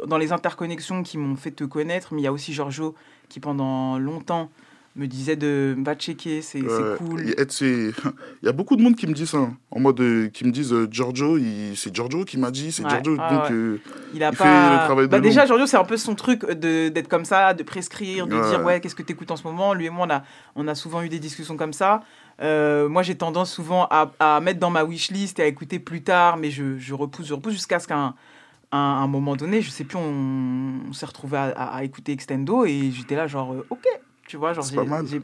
[0.08, 2.96] dans les interconnexions qui m'ont fait te connaître, mais il y a aussi Giorgio
[3.30, 4.50] qui pendant longtemps
[4.96, 6.96] me disait de va checker, c'est Ouais.
[6.98, 7.24] cool.
[7.62, 9.38] Il y a beaucoup de monde qui me dit ça.
[9.38, 9.58] hein.
[9.72, 12.84] En mode, euh, qui me disent euh, Giorgio, il- c'est Giorgio qui m'a dit, c'est
[12.84, 13.14] Ouais, Giorgio.
[13.14, 13.52] ouais, donc, ouais.
[13.52, 13.80] euh,
[14.14, 14.74] Il a fait pas.
[14.80, 15.48] le travail de bah déjà, l'ombre.
[15.48, 18.50] Giorgio, c'est un peu son truc de- d'être comme ça, de prescrire, de Ouais.
[18.50, 19.74] dire ouais, qu'est-ce que tu écoutes en ce moment?
[19.74, 20.24] Lui et moi, on a,
[20.56, 22.02] on a souvent eu des discussions comme ça.
[22.42, 26.04] Euh, moi, j'ai tendance souvent à, à mettre dans ma wishlist et à écouter plus
[26.04, 28.14] tard, mais je, je repousse, je repousse jusqu'à ce qu'à
[28.72, 32.66] un, moment donné, je sais plus, on, on s'est retrouvé à, à- à écouter Extendo
[32.66, 33.86] et j'étais là, genre, euh, ok.
[34.26, 34.64] Tu vois, genre,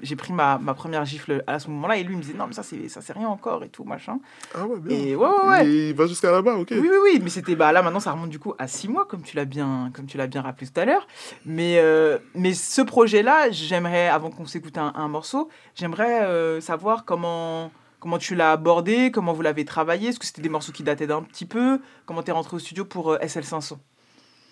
[0.03, 2.47] j'ai- pris ma, ma première gifle à ce moment-là et lui il me disait non,
[2.47, 4.19] mais ça, c'est ça, c'est rien encore et tout, machin.
[4.53, 4.95] Ah ouais, bien.
[4.95, 5.67] Et ouais, ouais, ouais.
[5.67, 6.67] Et il va jusqu'à là-bas, ok.
[6.71, 9.05] Oui, oui, oui, mais c'était bah là maintenant ça remonte du coup à six mois
[9.05, 11.07] comme tu l'as bien comme tu l'as bien rappelé tout à l'heure.
[11.45, 17.05] Mais euh, mais ce projet-là, j'aimerais avant qu'on s'écoute un, un morceau, j'aimerais euh, savoir
[17.05, 20.83] comment comment tu l'as abordé, comment vous l'avez travaillé, est-ce que c'était des morceaux qui
[20.83, 23.77] dataient d'un petit peu, comment t'es rentré au studio pour euh, SL500.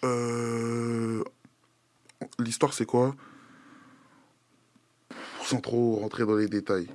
[0.05, 1.23] Euh,
[2.39, 3.15] L'histoire, c'est quoi?
[5.47, 6.87] Sans trop rentrer dans les détails.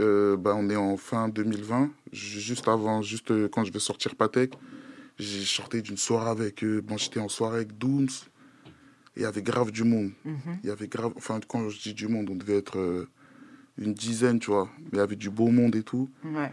[0.00, 3.78] Euh, bah, on est en fin 2020, ju- juste avant, juste euh, quand je vais
[3.80, 4.54] sortir Patek.
[5.18, 6.62] J'ai sorti d'une soirée avec.
[6.64, 8.08] euh, bon, j'étais en soirée avec Dooms.
[9.16, 10.12] Et il y avait grave du monde.
[10.24, 10.60] Mhm.
[10.62, 11.12] Il y avait grave.
[11.16, 13.06] Enfin, quand je dis du monde, on devait être euh,
[13.76, 14.70] une dizaine, tu vois.
[14.78, 16.08] Mais il y avait du beau monde et tout.
[16.24, 16.52] Ouais.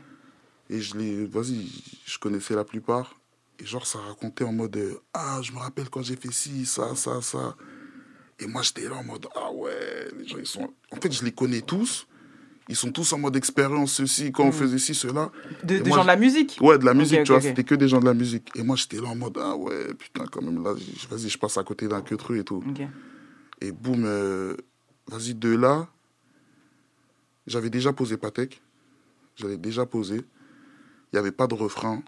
[0.70, 1.26] Et je les.
[1.26, 1.70] Vas-y,
[2.06, 3.16] je connaissais la plupart.
[3.60, 6.66] Et genre, ça racontait en mode euh, Ah, je me rappelle quand j'ai fait ci,
[6.66, 7.56] ça, ça, ça.
[8.40, 9.72] Et moi, j'étais là en mode Ah ouais,
[10.18, 10.70] les gens, ils sont.
[10.92, 12.08] En fait, je les connais tous.
[12.68, 14.52] Ils sont tous en mode expérience, ceci, quand on Mhm.
[14.54, 15.32] faisait ci, cela.
[15.64, 17.40] De- des moi, gens de la musique Ouais, de la musique, tu vois.
[17.42, 18.50] C'était que des gens de la musique.
[18.56, 20.74] Et moi, j'étais là en mode Ah ouais, putain, quand même, là,
[21.10, 22.64] vas-y, je passe à côté d'un que et tout.
[23.62, 24.56] Et boum, euh,
[25.08, 25.88] vas-y, de là,
[27.48, 28.62] j'avais déjà posé Patek.
[29.36, 30.16] J'avais déjà posé.
[30.18, 32.02] Il n'y avait pas de refrain.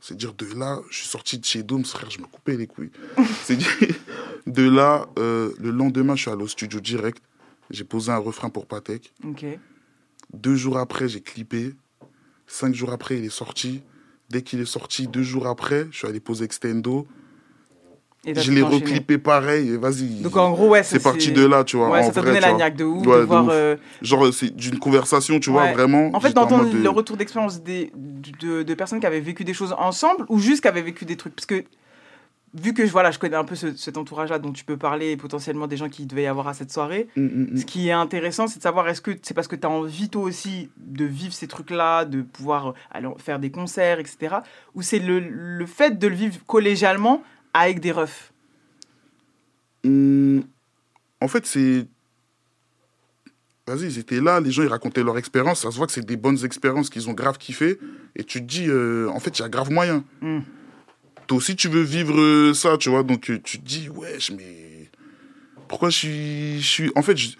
[0.00, 2.66] C'est dire, de là, je suis sorti de chez Dooms, frère, je me coupais les
[2.66, 2.90] couilles.
[3.44, 3.68] C'est dire,
[4.46, 7.22] de là, euh, le lendemain, je suis allé au studio direct.
[7.70, 9.12] J'ai posé un refrain pour Patek.
[10.32, 11.74] Deux jours après, j'ai clippé.
[12.46, 13.82] Cinq jours après, il est sorti.
[14.28, 17.06] Dès qu'il est sorti, deux jours après, je suis allé poser Extendo.
[18.26, 20.20] Et Je l'ai reclippé pareil, et vas-y.
[20.20, 21.90] Donc en gros, ouais, ça, c'est parti de là, tu vois.
[21.90, 23.50] Ouais, en ça t'a vrai, donné tu la niaque de ouf, Ouais, de voir, ouf.
[23.54, 26.10] euh, Genre, c'est d'une conversation, tu vois, vraiment.
[26.14, 29.54] En fait, d'entendre de- le retour d'expérience des, de, de personnes qui avaient vécu des
[29.54, 31.34] choses ensemble ou juste qui avaient vécu des trucs?
[31.34, 31.64] Parce que,
[32.54, 35.16] vu que voilà, je connais un peu ce- cet entourage-là dont tu peux parler et
[35.16, 37.56] potentiellement des gens qui devaient y avoir à cette soirée, Mm, mm, mm.
[37.58, 40.08] ce qui est intéressant, c'est de savoir est-ce que c'est parce que tu as envie
[40.08, 44.36] toi aussi de vivre ces trucs-là, de pouvoir aller faire des concerts, etc.
[44.74, 47.22] Ou c'est le, le fait de le vivre collégialement
[47.54, 48.32] avec des refs?
[49.84, 50.42] Hum,
[51.20, 51.86] en fait, c'est.
[53.66, 55.62] Vas-y, ils étaient là, les gens ils racontaient leur expérience.
[55.62, 57.78] Ça se voit que c'est des bonnes expériences qu'ils ont grave kiffé.
[58.16, 60.02] Et tu te dis, euh, en fait, il y a grave moyen.
[61.30, 63.04] Toi aussi, tu veux vivre euh, ça, tu vois.
[63.04, 64.90] Donc, euh, tu te dis, wesh, mais.
[65.68, 66.60] Pourquoi je suis.
[66.60, 66.90] Je suis...
[66.96, 67.36] En fait, je-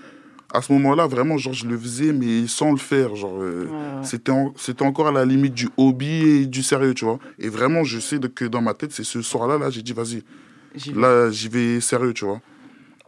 [0.55, 3.17] à ce moment-là, vraiment, genre, je le faisais, mais sans le faire.
[3.17, 6.95] Genre, euh, Ouais, c'était, en- c'était encore à la limite du hobby et du sérieux,
[6.95, 7.19] tu vois.
[7.41, 10.23] Et vraiment, je sais que dans ma tête, c'est ce soir-là, là, j'ai dit, vas-y,
[10.95, 12.41] là, j'y vais sérieux, tu vois.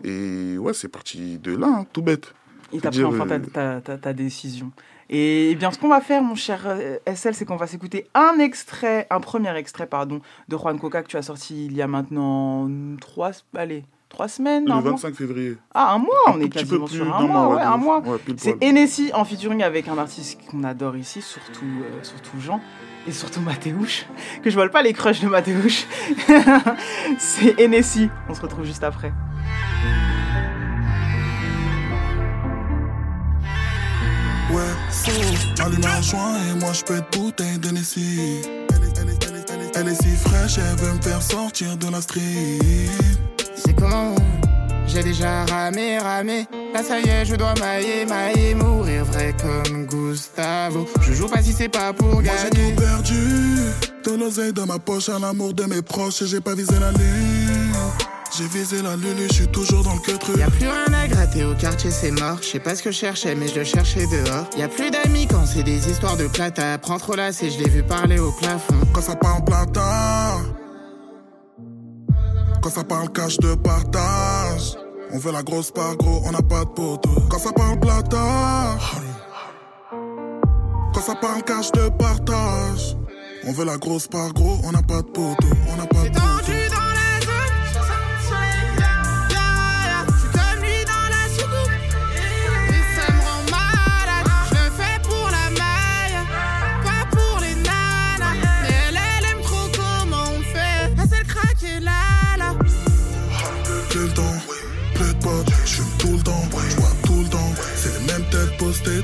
[0.03, 2.35] Et ouais, c'est parti de là, hein, tout bête.
[2.73, 4.73] Faut t'as pris enfin ta, ta- ta- ta décision.
[5.15, 8.09] Et eh bien, ce qu'on va faire, mon cher euh, SL, c'est qu'on va s'écouter
[8.15, 11.83] un extrait, un premier extrait, pardon, de Juan Coca que tu as sorti il y
[11.83, 12.67] a maintenant
[12.99, 14.93] trois, allez, trois semaines, Le un mois.
[14.93, 15.59] 25 février.
[15.75, 18.01] Ah, un mois, on est quasiment sur un mois, mois, ouais, un mois.
[18.01, 18.57] Ouais, c'est.
[18.63, 22.63] Hennessy en featuring avec un artiste qu'on adore ici, surtout, euh, surtout Jean,
[23.07, 24.07] et surtout Mathéouche,
[24.43, 25.87] que je vole pas les crushs de Mathéouche.
[27.19, 29.13] c'est Hennessy, on se retrouve juste après.
[34.53, 34.61] Ouais,
[34.91, 35.11] so,
[35.65, 38.43] allume un joint et moi je pète bouteille de Nessie.
[39.75, 42.59] Elle est, si fraîche, elle veut me faire sortir de la street.
[43.57, 44.15] C'est comment?
[44.87, 46.47] J'ai déjà ramé, ramé.
[46.75, 50.87] Là ça y est, je dois mailler, mailler, mourir vrai comme Gustavo.
[51.01, 52.75] Je joue pas si c'est pas pour Moi j'ai gagner.
[52.75, 53.27] tout perdu.
[54.05, 56.91] De l'oseille dans ma poche, à l'amour de mes proches et j'ai pas visé la
[56.93, 57.42] lune.
[58.35, 60.39] J'ai visé la lune, je suis toujours dans le que truc.
[60.39, 62.39] Y a plus rien à gratter au quartier, c'est mort.
[62.41, 64.47] Je sais pas ce que je cherchais, mais je le cherchais dehors.
[64.57, 66.79] Y a plus d'amis quand c'est des histoires de plata.
[66.79, 68.75] Prends trop là, c'est je l'ai vu parler au plafond.
[68.95, 70.39] Quand ça parle plata,
[72.63, 74.79] quand ça parle cash de partage,
[75.13, 77.11] on veut la grosse part gros, on n'a pas de poteau.
[77.29, 78.79] Quand ça parle plata,
[80.95, 82.97] quand ça parle cash de partage,
[83.45, 86.42] on veut la grosse part gros, on n'a pas de poteau, on n'a pas de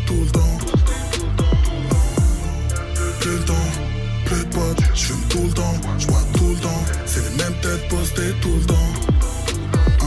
[0.06, 0.58] tout le temps.
[3.20, 3.54] Plus le temps,
[4.24, 6.82] plus de potes, j'fume tout le temps, j'bois tout le temps.
[7.06, 8.74] C'est les mêmes têtes postées tout le temps.
[10.00, 10.04] Ah.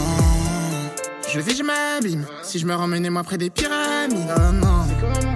[1.33, 2.25] Je vis, je m'abîme.
[2.43, 4.85] Si je me ramenais moi près des pyramides, oh non,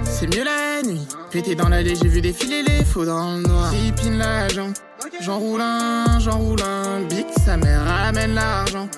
[0.04, 1.06] c'est mieux la nuit.
[1.30, 3.72] Pété dans l'allée, j'ai vu défiler les faux dans le noir.
[3.72, 4.72] J'épine la jambe,
[5.20, 7.02] j'enroule un, j'enroule un.
[7.02, 8.88] Big, sa mère ramène l'argent.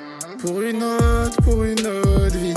[0.41, 2.55] Pour une autre, pour une autre vie.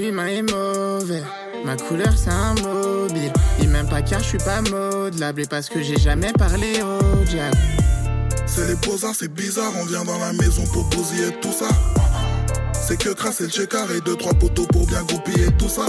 [0.00, 1.22] L'humain est mauvais.
[1.62, 3.30] Ma couleur, c'est un mobile.
[3.60, 5.42] Il m'aime pas car je suis pas modelable.
[5.42, 7.58] Et parce que j'ai jamais parlé au diable.
[8.46, 9.70] C'est les beaux-arts, c'est bizarre.
[9.78, 11.68] On vient dans la maison pour bousiller tout ça.
[12.72, 15.84] C'est que crasser le checker et deux, trois poteaux pour bien goupiller tout ça.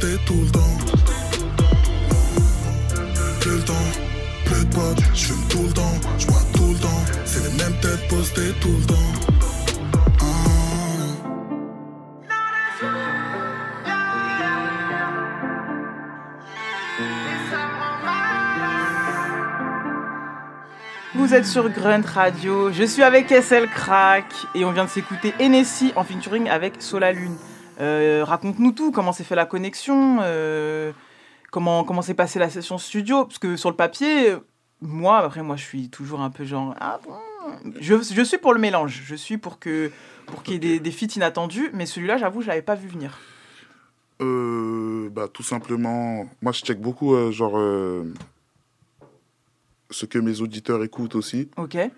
[0.00, 0.78] Postées tout le temps.
[3.40, 3.74] Plus le temps,
[4.44, 7.04] plus de potes, je fume tout le temps, je bois tout le temps.
[7.24, 8.96] C'est les mêmes têtes postées tout le temps.
[21.14, 25.34] Vous êtes sur Grunt Radio, je suis avec SL Crack et on vient de s'écouter
[25.38, 27.36] Hennessy en featuring avec Solalune.
[27.80, 30.92] Euh, Raconte-nous tout, comment s'est fait la connexion, euh,
[31.50, 34.36] comment comment s'est passée la session studio, parce que sur le papier,
[34.82, 37.14] moi, après moi je suis toujours un peu genre, ah bon,
[37.80, 39.90] je, je suis pour le mélange, je suis pour que
[40.26, 42.88] pour qu'il y ait des, des feats inattendus, mais celui-là j'avoue je l'avais pas vu
[42.88, 43.18] venir.
[44.20, 48.12] Euh, bah, tout simplement, moi je check beaucoup, euh, genre, euh,
[49.90, 51.48] ce que mes auditeurs écoutent aussi.
[51.56, 51.76] Ok.
[51.76, 51.90] Et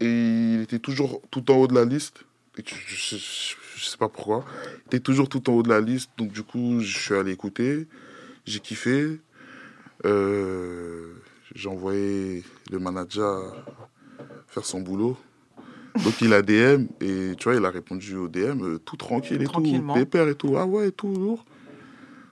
[0.00, 2.24] il était toujours tout en haut de la liste.
[2.58, 4.44] Et je, je, je- sais pas pourquoi.
[4.82, 6.10] Il était toujours tout en haut de la liste.
[6.18, 7.86] Donc, du coup, je suis allé écouter.
[8.44, 9.18] J'ai kiffé.
[10.04, 11.12] Euh,
[11.54, 13.64] J'ai envoyé le manager
[14.48, 15.16] faire son boulot.
[16.04, 16.86] Donc, il a DM.
[17.00, 19.52] Et tu vois, il a répondu au DM euh, tout tranquille et tout.
[19.94, 20.56] Pépère et tout.
[20.58, 21.44] Ah ouais, et tout lourd.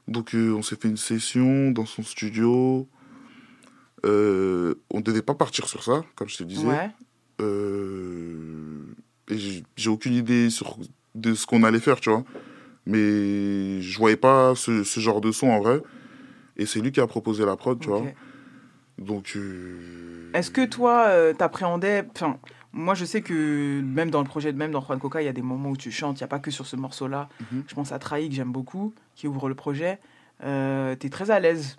[0.09, 2.87] Donc, euh, on s'est fait une session dans son studio.
[4.05, 6.67] Euh, on ne devait pas partir sur ça, comme je te disais.
[6.67, 6.91] Ouais.
[9.31, 9.39] Et
[9.77, 10.77] j'ai aucune idée sur,
[11.14, 12.24] de ce qu'on allait faire, tu vois.
[12.87, 15.81] Mais je voyais pas ce, ce genre de son en vrai.
[16.57, 18.03] Et c'est lui qui a proposé la prod, tu vois.
[18.98, 22.05] Donc, euh, Est-ce que toi, euh, t'appréhendais.
[22.14, 22.38] Enfin,
[22.72, 25.29] moi, je sais que même dans le projet de même, dans Juan Coca, il y
[25.29, 26.20] a des moments où tu chantes.
[26.20, 27.29] Il n'y a pas que sur ce morceau-là.
[27.53, 27.64] Mhm.
[27.66, 29.98] Je pense à Trahi, que j'aime beaucoup, qui ouvre le projet.
[30.44, 31.77] Euh, tu es très à l'aise.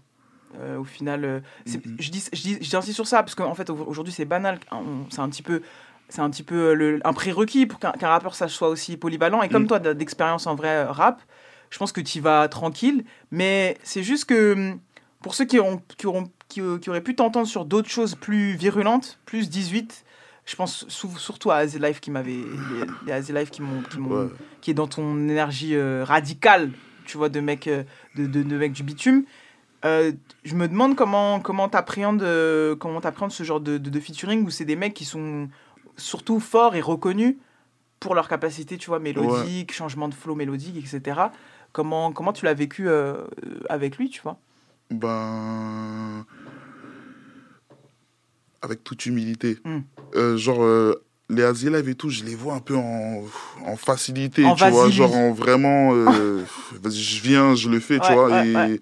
[0.59, 1.95] Euh, au final, c'est- Mhm.
[1.99, 4.57] je dis, je dis, j'insiste sur ça parce qu'en fait, au- aujourd'hui, c'est banal.
[4.71, 5.61] hein, C'est un petit peu,
[6.09, 9.41] c'est un petit peu euh, le- un prérequis pour qu'un rappeur sache soit aussi polyvalent.
[9.41, 9.67] Et comme Mhm.
[9.67, 11.21] toi, d'expérience en vrai euh, rap,
[11.69, 13.03] je pense que tu vas tranquille.
[13.31, 14.79] Mais c'est juste que hum,
[15.21, 18.15] pour ceux qui, auront, qui, auront, qui, euh, qui auraient pu t'entendre sur d'autres choses
[18.15, 20.03] plus virulentes, plus 18,
[20.45, 22.31] je pense surtout à Azzy Life qui m'avait.
[22.33, 23.81] Les, les Azzy Life qui m'ont.
[23.89, 24.27] qui Ouais.
[24.61, 26.71] qui est dans ton énergie euh, radicale,
[27.05, 27.67] tu vois, de mec,
[28.15, 29.23] de, de, de mec du bitume.
[29.83, 30.11] Euh,
[30.43, 34.49] je me demande comment comment t'appréhendes euh, comment ce genre de, de, de featuring où
[34.49, 35.47] c'est des mecs qui sont
[35.97, 37.35] surtout forts et reconnus
[37.99, 41.21] pour leur capacité, tu vois, mélodique, changement de flow mélodique, etc.
[41.71, 43.25] Comment comment tu l'as vécu euh,
[43.69, 44.37] avec lui, tu vois?
[44.91, 46.25] Ben.
[48.61, 49.57] Avec toute humilité.
[49.63, 49.79] Hmm.
[50.15, 53.23] Euh, genre, euh, les Asie Live et tout, je les vois un peu en,
[53.65, 54.89] en facilité, En tu vois.
[54.89, 55.93] Genre, en vraiment.
[56.83, 58.29] je viens, je le fais, tu vois.
[58.29, 58.81] ouais, et, ouais.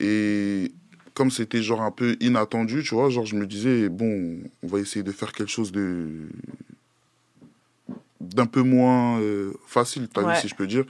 [0.00, 0.72] et
[1.14, 4.78] comme c'était genre un peu inattendu, tu vois, genre, je me disais, bon, on va
[4.78, 6.08] essayer de faire quelque chose de.
[8.20, 10.34] d'un peu moins euh, facile, t'as Ouais.
[10.34, 10.84] vu, si je peux dire.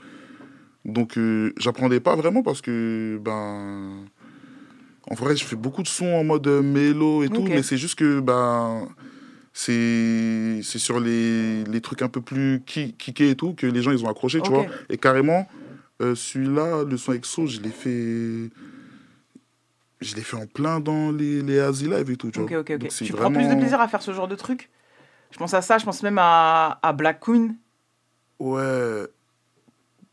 [0.85, 4.05] Donc, euh, j'apprenais pas vraiment parce que, ben.
[5.09, 7.77] En vrai, je fais beaucoup de sons en mode euh, mélo et tout, mais c'est
[7.77, 8.87] juste que, ben.
[9.55, 13.91] C'est sur les, les trucs un peu plus ki- kickés et tout que les gens
[13.91, 14.65] ils ont accroché, tu vois.
[14.89, 15.47] Et carrément,
[16.01, 18.49] euh, celui-là, le son EXO, je l'ai fait.
[20.03, 22.59] Je l'ai fait en plein dans les, les Asi Live et tout, tu vois.
[22.59, 22.77] ok, ok.
[22.77, 24.69] Donc, c'est Tu prends plus de plaisir à faire ce genre de truc?
[25.31, 27.55] Je pense à ça, je pense même à, à Black Queen.
[28.39, 29.07] Ouais.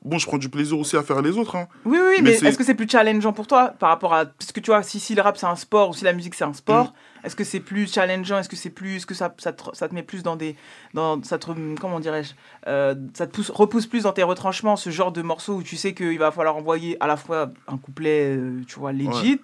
[0.03, 1.57] bon, je prends du plaisir aussi à faire les autres.
[1.57, 1.68] hein.
[1.84, 4.24] Oui, oui, mais, est-ce que c'est plus challengeant pour toi par rapport à.
[4.26, 6.34] Parce que tu vois, si, si le rap c'est un sport ou si la musique
[6.34, 7.26] c'est un sport, Mm.
[7.26, 8.38] est-ce que c'est plus challengeant?
[8.38, 8.97] Est-ce que c'est plus.
[8.97, 10.57] Est-ce que ça, ça, te, ça te met plus dans des.
[10.95, 11.51] Dans, ça te.
[11.78, 12.32] Comment dirais-je
[12.66, 15.76] Euh, Ça te pousse, repousse plus dans tes retranchements, ce genre de morceau où tu
[15.76, 19.41] sais qu'il va falloir envoyer à la fois un couplet, euh, tu vois, legit,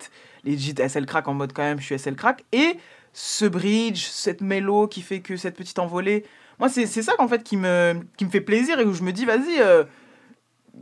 [0.53, 2.77] legit SL crack en mode quand même, je suis SL crack, et
[3.13, 6.25] ce bridge, cette mélo qui fait que cette petite envolée.
[6.59, 9.03] Moi, c'est c'est ça qu'en fait qui me, qui me fait plaisir et où je
[9.03, 9.61] me dis, vas-y.
[9.61, 9.85] euh,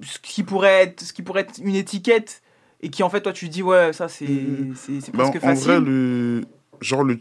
[0.02, 2.42] ce qui pourrait être ce qui pourrait être une étiquette
[2.80, 4.26] et qui en fait toi tu dis ouais ça c'est
[4.74, 6.44] c'est c'est Bah, presque en facile vrai, le,
[6.80, 7.20] genre, le,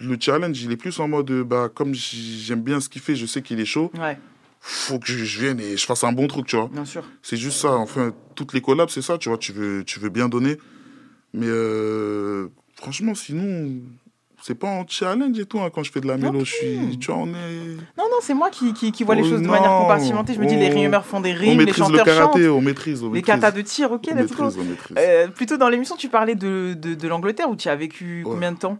[0.00, 3.26] le challenge, il est plus en mode, bah, comme j'aime bien ce qu'il fait, je
[3.26, 3.92] sais qu'il est chaud.
[3.98, 4.18] ouais
[4.60, 6.68] Faut que je, je vienne et je fasse un bon truc, tu vois.
[6.72, 7.72] bien sûr C'est juste ça.
[7.76, 9.36] Enfin, toutes les collabs, c'est ça, tu vois.
[9.38, 10.56] Tu veux, tu veux bien donner.
[11.34, 13.80] Mais euh, franchement, sinon,
[14.42, 15.60] c'est pas en challenge et tout.
[15.60, 16.98] hein, quand je fais de la mélo, je suis.
[16.98, 17.76] Tu vois, on est.
[17.98, 20.40] non non c'est moi qui, qui, qui vois les Oh choses de manière compartimentée je
[20.40, 23.02] me dis les rimeurs font des rimes les maîtrise chanteurs le karaté, chantent on maîtrise.
[23.02, 23.34] On les maîtrise.
[23.34, 24.48] katas de tir ok let's go.
[24.96, 28.52] Euh, plutôt dans l'émission tu parlais de, de, de l'Angleterre où tu as vécu combien
[28.52, 28.78] de temps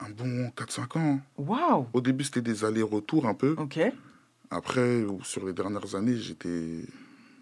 [0.00, 1.20] Un bon 4-5 ans.
[1.36, 3.54] waouh Au début, c'était des allers-retours un peu.
[3.58, 3.78] ok
[4.50, 6.80] Après, sur les dernières années, j'étais.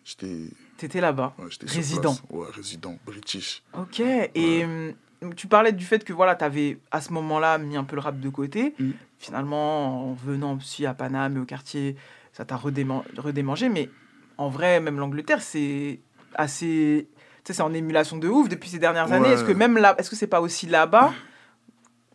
[0.05, 0.49] J'étais.
[0.83, 2.23] T'étais là-bas ouais, sur résident place.
[2.31, 3.63] Ouais, résident, british.
[3.79, 4.93] Ok, et hum,
[5.37, 8.03] tu parlais du fait que voilà, tu avais à ce moment-là mis un peu le
[8.03, 8.75] rap de côté.
[8.79, 8.91] Mm.
[9.19, 11.97] Finalement, en venant aussi à Paname et au quartier,
[12.33, 13.69] ça t'a redéman- redémangé.
[13.69, 13.89] Mais
[14.37, 16.01] en vrai, même l'Angleterre, c'est
[16.35, 17.09] assez.
[17.45, 19.29] Tu sais, c'est en émulation de ouf depuis ces dernières années.
[19.31, 21.13] Est-ce que même là, est-ce que c'est pas aussi là-bas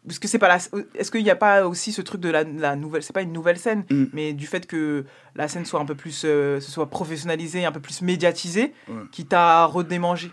[0.09, 0.57] Est-ce que c'est pas la...
[0.95, 3.33] Est-ce qu'il n'y a pas aussi ce truc de la, la nouvelle C'est pas une
[3.33, 4.05] nouvelle scène, Mm.
[4.13, 5.05] mais du fait que
[5.35, 8.95] la scène soit un peu plus, euh, se soit professionnalisée, un peu plus médiatisée, Ouais.
[9.11, 10.31] qui t'a redémangé?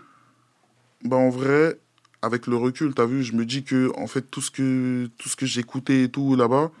[1.03, 1.77] Bah, en vrai,
[2.21, 5.29] avec le recul, t'as vu, je me dis que, en fait, tout ce que, tout
[5.29, 6.71] ce que j'écoutais et tout là-bas,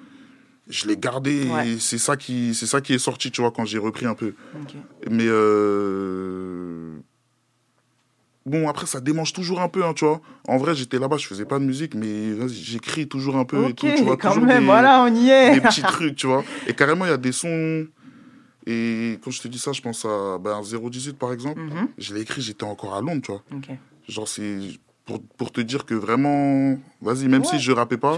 [0.67, 1.67] je l'ai gardé Ouais.
[1.71, 4.15] et c'est ça, qui, c'est ça qui est sorti, tu vois, quand j'ai repris un
[4.15, 4.33] peu.
[5.11, 6.97] Mais euh...
[8.45, 10.21] bon, après, ça démange toujours un peu, hein, tu vois.
[10.47, 13.73] En vrai, j'étais là-bas, je faisais pas de musique, mais j'écris toujours un peu et
[13.73, 14.17] tout, tu vois.
[14.17, 15.53] quand toujours même, des, voilà, on y est.
[15.55, 16.43] Des petits trucs, tu vois.
[16.67, 17.87] Et carrément, il y a des sons.
[18.67, 21.59] Et quand je te dis ça, je pense à ben, 018 par exemple.
[21.59, 21.87] Mhm.
[21.97, 23.43] Je l'ai écrit, j'étais encore à Londres, tu vois.
[24.07, 24.57] Genre, c'est
[25.05, 27.47] pour, pour te dire que vraiment, vas-y, même Ouais.
[27.47, 28.17] si je rappais pas,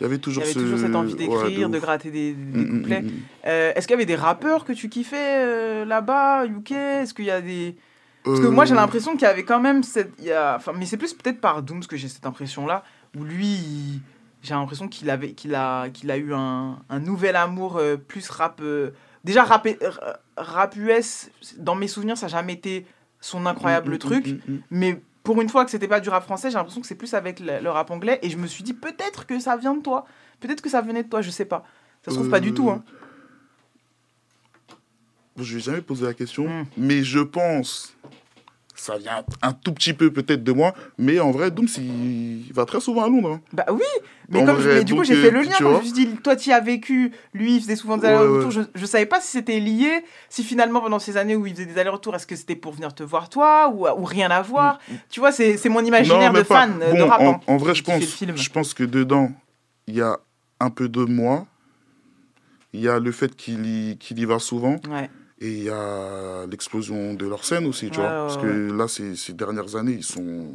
[0.00, 2.10] il y avait toujours Il y avait ce- toujours cette envie ouais, d'écrire, de, gratter
[2.10, 3.02] des, des Mm, mm, couplets.
[3.02, 3.10] mm, mm.
[3.46, 7.26] Euh, Est-ce qu'il y avait des rappeurs que tu kiffais euh, là-bas, UK Est-ce qu'il
[7.26, 7.76] y a des...
[8.24, 10.12] Parce que moi j'ai Euh, l'impression qu'il y avait quand même cette...
[10.18, 12.82] il y a- Enfin, mais c'est plus peut-être par Dooms que j'ai cette impression-là,
[13.16, 14.00] où lui, il-
[14.42, 18.28] j'ai l'impression qu'il avait, qu'il a, qu'il a eu un, un nouvel amour euh, plus
[18.30, 18.60] rap...
[18.62, 18.90] euh,
[19.24, 19.66] Déjà rap,
[20.36, 22.86] rap US, dans mes souvenirs, ça n'a jamais été
[23.20, 24.26] son incroyable Mm, mm, truc.
[24.26, 24.58] mm, mm.
[24.70, 27.14] Mais pour une fois que c'était pas du rap français, j'ai l'impression que c'est plus
[27.14, 28.18] avec le, rap anglais.
[28.22, 30.04] Et je me suis dit, peut-être que ça vient de toi.
[30.40, 31.64] Peut-être que ça venait de toi, je sais pas.
[32.04, 32.68] Ça se trouve pas du tout.
[32.68, 32.82] Hein.
[35.38, 36.64] Je vais jamais poser la question, Mm.
[36.76, 37.96] mais je pense,
[38.74, 42.64] ça vient un tout petit peu peut-être de moi, mais en vrai, Dooms, il, va
[42.64, 43.34] très souvent à Londres.
[43.34, 43.40] hein.
[43.52, 43.82] Bah oui,
[44.28, 45.52] mais, En comme je- vrai, mais du coup, j'ai fait le lien.
[45.58, 48.06] Quand je me suis dit, toi, tu y as vécu, lui, il faisait souvent des
[48.08, 48.56] Ouais, allers-retours.
[48.56, 48.66] ouais.
[48.74, 51.66] Je, je savais pas si c'était lié, si finalement, pendant ces années où il faisait
[51.66, 54.78] des allers-retours, est-ce que c'était pour venir te voir toi ou, ou rien à voir?
[55.08, 57.20] Tu vois, c'est mon imaginaire Mm, Non, de pas- fan bon, de rap.
[57.20, 59.30] En, hein, en vrai, je pense, je pense que dedans,
[59.86, 60.18] il y a
[60.60, 61.46] un peu de moi,
[62.72, 65.08] il y a le fait qu'il y, qu'il y va souvent, Ouais.
[65.44, 68.12] Et il y a l'explosion de leur scène aussi, tu Ouais, vois.
[68.14, 70.46] ouais, Parce que là, ces, ces dernières années, ils sont,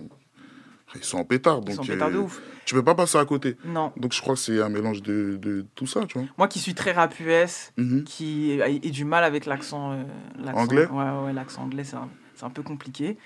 [0.96, 1.60] ils sont en pétard.
[1.60, 2.42] Ils Donc, sont pétard de euh, ouf.
[2.66, 3.58] Tu peux pas passer à côté.
[3.66, 3.92] Non.
[3.98, 6.28] Donc, je crois que c'est un mélange de, de tout ça, tu vois.
[6.38, 8.04] Moi qui suis très rap US, Mhm.
[8.04, 10.04] qui ai ai du mal avec l'accent euh,
[10.54, 13.18] Anglais Ouais, ouais, l'accent anglais, c'est un, c'est un peu compliqué.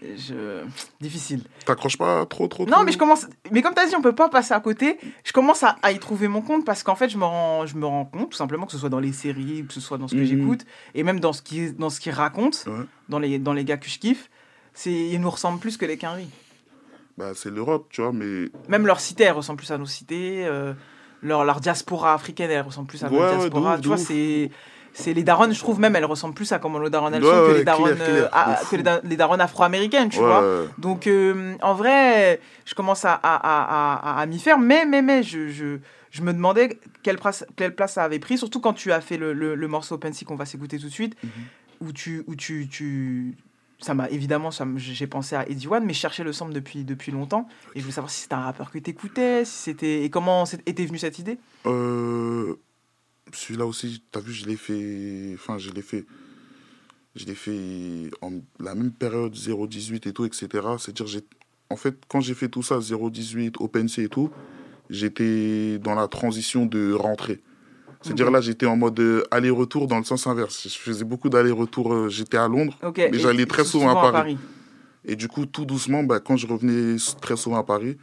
[0.00, 0.62] Je...
[1.00, 1.42] Difficile.
[1.66, 3.26] T'accroches pas trop, trop, Non, trop mais je commence.
[3.50, 4.98] Mais comme tu as dit, on peut pas passer à côté.
[5.24, 7.76] Je commence à, à y trouver mon compte parce qu'en fait, je me, rends, je
[7.76, 10.06] me rends compte, tout simplement, que ce soit dans les séries, que ce soit dans
[10.08, 10.26] ce que Mhm.
[10.26, 12.84] j'écoute, et même dans ce qu'il dans ce qu'il raconte, Ouais.
[13.08, 14.30] dans, les, dans les gars que je kiffe,
[14.72, 16.28] c'est ils nous ressemblent plus que les Quinry.
[17.16, 18.48] Bah, c'est l'Europe, tu vois, mais.
[18.68, 20.46] Même leur cité, elle ressemble plus à nos cités.
[20.46, 20.72] euh,
[21.20, 23.74] leur, leur diaspora africaine, elle ressemble plus à Ouais, notre diaspora.
[23.74, 24.50] ouf, tu vois, c'est.
[24.98, 26.58] C'est les daronnes, je trouve même, elles ressemblent plus à
[26.90, 28.82] daronnes elles Ouais, sont que ouais, les daronnes, clair, clair, euh, à- de que les,
[28.82, 30.68] da- les daronnes afro-américaines, tu Ouais, vois.
[30.78, 33.14] Donc, euh, en vrai, je commence à,
[34.26, 35.78] m'y faire, mais, mais, mais, je, je,
[36.10, 39.16] je me demandais quelle place, quelle place ça avait pris, surtout quand tu as fait
[39.16, 41.30] le, le, le morceau Open qu'on va s'écouter tout de suite, Mhm.
[41.88, 43.36] où tu, où tu, tu,
[43.80, 46.82] ça m'a évidemment, ça j'ai pensé à Eddie One, mais je cherchais le sample depuis,
[46.84, 50.10] depuis longtemps, et je voulais savoir si c'était un rappeur que t'écoutais, si c'était, et
[50.10, 51.38] comment était venue cette idée?
[51.66, 52.56] Euh,
[53.32, 55.32] Celui-là aussi, t'as vu, je l'ai fait.
[55.34, 56.06] Enfin, je l'ai fait.
[57.16, 60.48] Je l'ai fait en la même période 018 et tout, etc.
[60.78, 61.20] C'est-à-dire, j'ai.
[61.70, 64.30] En fait, quand j'ai fait tout ça, 018, OpenSea et tout,
[64.88, 67.40] j'étais dans la transition de rentrée.
[68.00, 70.68] C'est-à-dire là, j'étais en mode euh, aller-retour dans le sens inverse.
[70.68, 71.92] Je faisais beaucoup d'aller-retour.
[71.92, 72.78] euh, j'étais à Londres,
[73.10, 74.38] mais j'allais très souvent, à Paris.
[75.04, 77.96] Et du coup, tout doucement, bah, quand je revenais très souvent à Paris,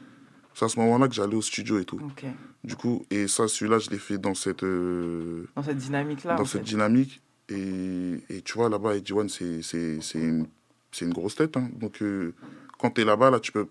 [0.53, 1.99] c'est à ce moment-là que j'allais au studio et tout.
[2.03, 2.25] Ok.
[2.65, 6.35] Du coup, et ça, celui-là, je l'ai fait dans cette, euh, Dans cette dynamique-là.
[6.35, 6.67] dans cette fait.
[6.67, 7.21] dynamique.
[7.49, 10.47] Et, et tu vois, là-bas, Eddie One, c'est c'est- c'est une,
[10.91, 11.55] c'est une grosse tête.
[11.57, 11.69] hein.
[11.79, 12.33] Donc, euh,
[12.79, 13.67] quand tu es là-bas, là, tu peux.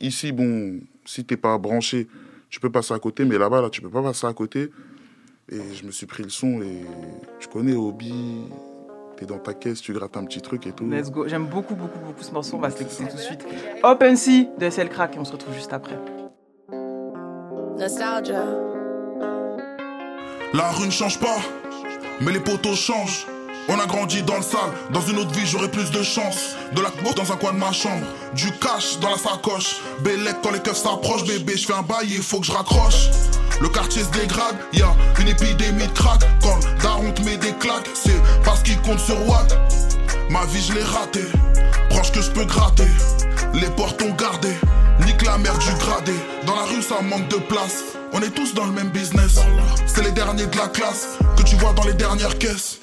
[0.00, 2.08] Ici, bon, si t'es pas branché,
[2.50, 4.70] tu peux passer à côté, mais là-bas, là, tu peux pas passer à côté.
[5.50, 6.80] Et je me suis pris le son et
[7.38, 8.12] tu connais Hobby,
[9.16, 10.84] t'es dans ta caisse, tu grattes un petit truc et tout.
[10.88, 11.28] Let's go.
[11.28, 12.56] J'aime beaucoup, beaucoup, beaucoup ce morceau.
[12.56, 13.44] On va se l'écouter tout de suite.
[13.84, 15.96] Open Sea de SL Crack et on se retrouve juste après.
[17.82, 18.44] Nostalgia.
[20.54, 21.40] La rue ne change pas,
[22.20, 23.26] mais les poteaux changent.
[23.68, 26.54] On a grandi dans le sale, dans une autre vie j'aurais plus de chance.
[26.76, 29.80] De la coke dans un coin de ma chambre, du cash dans la sacoche.
[30.04, 33.10] Bellec quand les keufs s'approchent, bébé, je fais un bail, il faut que je raccroche.
[33.60, 36.20] Le quartier se dégrade, y a une épidémie de crack.
[36.40, 39.58] Quand daron te met des claques, c'est parce qu'il compte sur Watt.
[40.30, 41.32] Ma vie je l'ai ratée,
[41.90, 42.86] proche que je peux gratter.
[43.54, 44.52] Les portes ont gardé,
[45.04, 46.14] nique la merde du gradé.
[46.46, 49.38] Dans la rue ça manque de place, on est tous dans le même business.
[49.86, 52.80] C'est les derniers de la classe que tu vois dans les dernières caisses.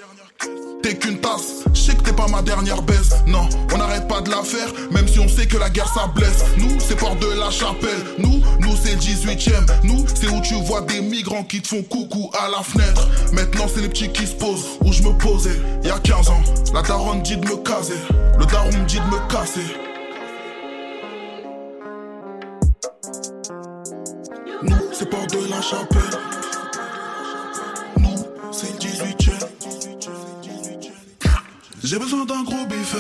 [0.82, 3.10] T'es qu'une tasse, je sais que t'es pas ma dernière baisse.
[3.28, 6.08] Non, on n'arrête pas de la faire, même si on sait que la guerre ça
[6.08, 6.46] blesse.
[6.58, 8.02] Nous, c'est port de la chapelle.
[8.18, 9.66] Nous, nous c'est le 18ème.
[9.84, 13.10] Nous, c'est où tu vois des migrants qui te font coucou à la fenêtre.
[13.34, 15.60] Maintenant, c'est les petits qui se posent, où je me posais.
[15.84, 16.42] Y a 15 ans,
[16.74, 18.00] la daronne dit de me caser.
[18.40, 19.89] Le daron me dit de me casser.
[24.62, 26.02] Nous, c'est port de la chapelle.
[27.98, 29.48] Nous, c'est le 18ème.
[31.82, 32.98] J'ai besoin d'un gros biffet,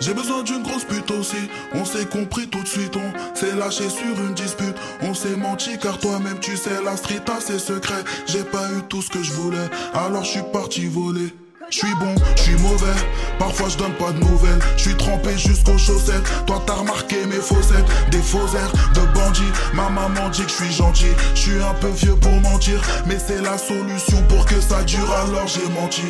[0.00, 1.36] j'ai besoin d'une grosse pute aussi.
[1.74, 4.74] On s'est compris tout de suite, on s'est lâché sur une dispute.
[5.02, 8.04] On s'est menti car toi-même tu sais, la street a ses secrets.
[8.26, 11.34] J'ai pas eu tout ce que je voulais, alors je suis parti voler.
[11.72, 12.92] Je suis bon, je suis mauvais,
[13.38, 14.58] parfois je donne pas de nouvelles.
[14.76, 16.30] Je suis trempé jusqu'aux chaussettes.
[16.46, 19.50] Toi t'as remarqué mes faussettes, des faux airs de bandit.
[19.72, 23.16] Ma maman dit que je suis gentil, je suis un peu vieux pour mentir, mais
[23.18, 25.10] c'est la solution pour que ça dure.
[25.24, 26.04] Alors j'ai menti.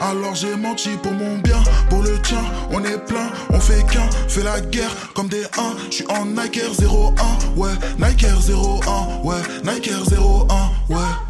[0.00, 4.08] Alors j'ai menti pour mon bien, pour le tien, on est plein, on fait qu'un,
[4.28, 5.46] fait la guerre comme des 1,
[5.90, 11.25] je suis en Nike Air 01, ouais, Nike Air 01, ouais, Nike Air 01, ouais.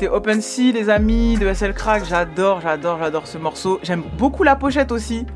[0.00, 2.06] C'était Open Sea, les amis de SL Crack.
[2.06, 3.78] J'adore, j'adore, j'adore ce morceau.
[3.82, 5.26] J'aime beaucoup la pochette aussi.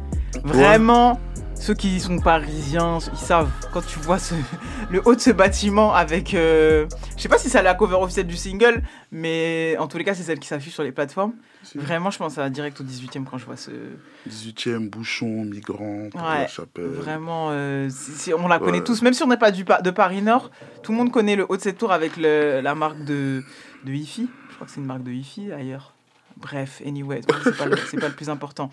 [0.42, 1.20] Vraiment,
[1.54, 3.50] ceux qui sont parisiens, ils savent.
[3.74, 4.32] Quand tu vois ce-
[4.90, 6.32] le haut de ce bâtiment avec.
[6.32, 10.04] euh, je sais pas si c'est la cover officielle du single, mais en tous les
[10.04, 11.34] cas, c'est celle qui s'affiche sur les plateformes.
[11.74, 13.70] Vraiment, je pense à direct au 18ème quand je vois ce.
[14.30, 16.84] 18e, bouchon, migrant, Ouais, chapelle.
[16.86, 17.90] vraiment, euh,
[18.38, 20.50] on la connaît tous, même si on n'est pas du, de Paris Nord,
[20.82, 23.42] tout le monde connaît le haut de cette tour avec le- la marque de,
[23.84, 24.30] de hi-fi.
[24.64, 25.92] Je crois que c'est une marque de hi-fi ailleurs.
[26.36, 28.68] Bref, anyway, c'est pas, pas le plus important.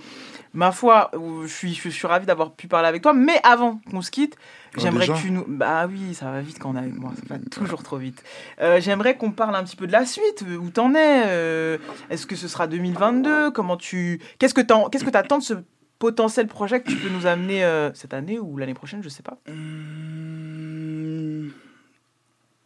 [0.54, 1.12] Ma foi,
[1.44, 4.36] je suis, je suis ravi d'avoir pu parler avec toi, mais avant qu'on se quitte,
[4.40, 5.46] Ah, j'aimerais que tu nous.
[5.48, 8.24] Bah oui, ça va vite quand on est avec moi, ça va toujours trop vite.
[8.62, 11.24] Euh, j'aimerais qu'on parle un petit peu de la suite, où t'en es.
[11.28, 11.78] euh,
[12.10, 14.20] Est-ce que ce sera 2022 Comment tu.
[14.40, 15.54] Qu'est-ce que t'en- qu'est-ce que t'attends de ce
[16.00, 19.22] potentiel projet que tu peux nous amener euh, cette année ou l'année prochaine, je sais
[19.22, 19.38] pas.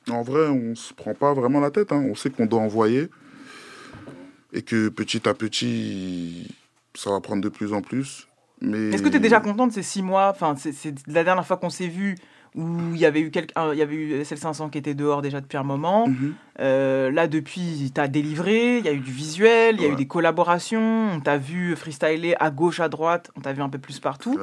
[0.09, 1.91] En vrai, on se prend pas vraiment la tête.
[1.91, 2.03] hein.
[2.09, 3.09] On sait qu'on doit envoyer
[4.53, 6.47] et que petit à petit,
[6.93, 8.27] ça va prendre de plus en plus.
[8.61, 10.29] Mais Est-ce que tu es déjà content de ces six mois?
[10.29, 12.15] Enfin, c'est la dernière fois qu'on s'est vu
[12.55, 15.21] où il y avait eu quelques, un- il y avait eu SL500 qui était dehors
[15.21, 16.07] déjà depuis un moment.
[16.07, 16.33] Mhm.
[16.61, 19.89] Euh, là, depuis, tu as délivré, il y a eu du visuel, il y a
[19.89, 23.67] eu des collaborations, on t'a vu freestyler à gauche, à droite, on t'a vu un
[23.67, 24.37] peu plus partout.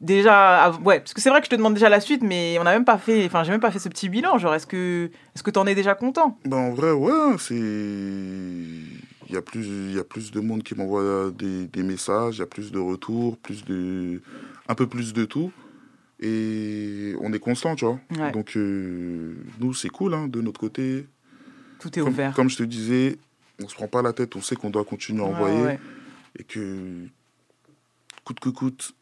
[0.00, 2.64] Déjà, ouais, parce que c'est vrai que je te demande déjà la suite, mais on
[2.64, 4.38] n'a même pas fait, enfin, j'ai même pas fait ce petit bilan.
[4.38, 6.38] Genre, est-ce que, est-ce que t'en es déjà content?
[6.46, 7.54] Ben, en vrai, ouais, c'est.
[7.54, 12.36] Il y, a plus, il y a plus de monde qui m'envoie des, des messages,
[12.36, 14.20] il y a plus de retours, plus de...
[14.68, 15.52] un peu plus de tout.
[16.18, 18.00] Et on est constant, tu vois.
[18.18, 18.32] Ouais.
[18.32, 21.06] Donc, euh, nous, c'est cool, hein, de notre côté.
[21.78, 22.34] Tout est comme, ouvert.
[22.34, 23.18] Comme je te disais,
[23.62, 25.62] on se prend pas la tête, on sait qu'on doit continuer à Ouais, envoyer.
[25.62, 25.78] ouais.
[26.38, 27.06] Et que,
[28.24, 28.94] coûte que coûte,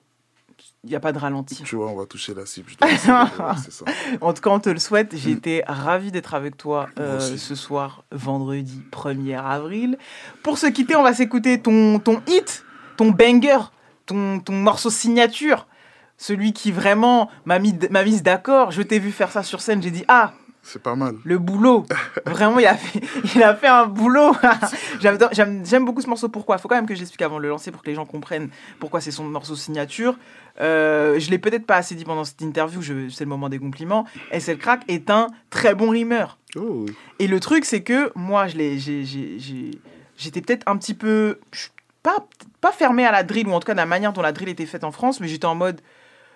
[0.85, 1.63] Il n'y a pas de ralenti.
[1.65, 2.71] tu vois, on va toucher la cible.
[2.99, 3.31] Ça.
[4.21, 5.15] En tout cas, on te le souhaite.
[5.17, 9.99] J'ai été ravi d'être avec toi euh, ce soir, vendredi 1er avril.
[10.43, 12.65] Pour se quitter, on va s'écouter ton, ton hit,
[12.97, 13.59] ton banger,
[14.07, 15.67] ton, ton morceau signature.
[16.17, 18.71] Celui qui vraiment m'a mis, m'a mise d'accord.
[18.71, 19.83] Je t'ai vu faire ça sur scène.
[19.83, 20.33] J'ai dit, ah,
[20.71, 21.15] C'est pas mal.
[21.25, 21.87] Le boulot.
[22.27, 23.01] Vraiment, il a fait,
[23.35, 24.33] il a fait un boulot.
[25.01, 26.29] J'aime beaucoup ce morceau.
[26.29, 26.57] Pourquoi?
[26.57, 28.05] Il faut quand même que je l'explique avant de le lancer pour que les gens
[28.05, 30.19] comprennent pourquoi c'est son morceau signature.
[30.61, 34.05] Euh, je l'ai peut-être pas assez dit pendant cette interview, c'est le moment des compliments.
[34.31, 36.37] SL Crack est un très bon rimeur.
[36.55, 36.85] Oh,
[37.19, 41.39] Et le truc, c'est que moi, j'étais peut-être un petit peu.
[42.03, 42.27] Pas,
[42.61, 44.51] pas fermé à la drill, ou en tout cas de la manière dont la drill
[44.51, 45.81] était faite en France, mais j'étais en mode.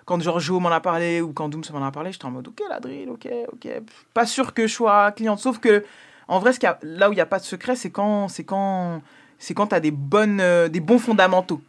[0.05, 2.61] Quand Joe m'en a parlé ou quand Dooms m'en a parlé, j'étais en mode ok,
[2.69, 3.67] la drill, ok, ok.
[4.13, 5.39] Pas sûr que je sois cliente.
[5.39, 5.83] Sauf que,
[6.27, 8.27] en vrai, ce y a- là où il n'y a pas de secret, c'est quand
[8.27, 9.01] c'est quand
[9.37, 11.61] c'est quand tu as des, bonnes, euh, des bons fondamentaux.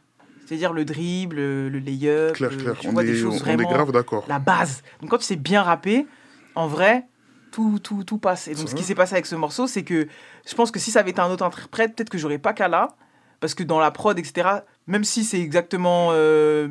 [0.47, 2.77] C'est-à-dire le dribble, le, le lay-up, Clair, euh, clair.
[2.85, 3.71] On vois, est- des choses on est vraiment.
[3.71, 4.25] grave d'accord.
[4.29, 4.83] La base.
[5.01, 6.07] Donc quand tu sais bien rapper,
[6.55, 7.07] en vrai,
[7.51, 8.49] tout, tout, tout passe.
[8.49, 10.07] Et donc ce qui s'est passé avec ce morceau, c'est que
[10.47, 12.89] je pense que si ça avait été un autre interprète, peut-être que j'aurais pas Kala.
[13.41, 14.49] Parce que dans la prod, etc.,
[14.87, 16.69] même si c'est exactement euh,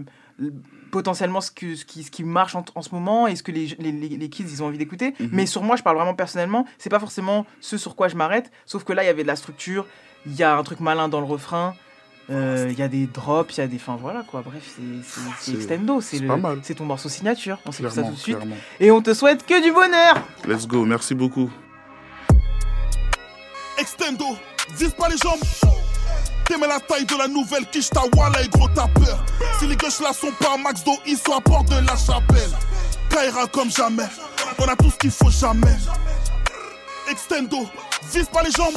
[0.94, 3.52] potentiellement ce, que, ce, qui, ce qui marche en, en ce moment et ce que
[3.52, 5.30] les, les, les- les kids ils ont envie d'écouter, Mhm.
[5.34, 8.52] mais sur moi, je parle vraiment personnellement, c'est pas forcément ce sur quoi je m'arrête,
[8.66, 9.86] sauf que là, il y avait de la structure,
[10.28, 11.74] il y a un truc malin dans le refrain.
[12.30, 13.76] euh, Il y a des drops, il y a des.
[13.78, 16.60] Enfin voilà quoi, bref, c'est- c'est c'est C'est- extendo, c'est c'est le- pas mal.
[16.64, 18.36] c'est ton morceau signature, on sait ça tout de suite.
[18.38, 18.56] clairement.
[18.80, 20.16] Et on te souhaite que du bonheur
[20.48, 21.50] Let's go, merci beaucoup.
[23.78, 24.26] Extendo,
[24.78, 25.42] vise pas les jambes.
[26.46, 29.24] T'aimais la taille de la nouvelle quiche ta et gros t'as peur.
[29.60, 32.52] Si les gauches là sont pas max d'eau, ils sont à bord de la chapelle.
[33.10, 34.08] Kaira comme jamais,
[34.58, 35.78] on a tout ce qu'il faut jamais.
[37.10, 37.70] Extendo,
[38.12, 38.74] vise pas les jambes.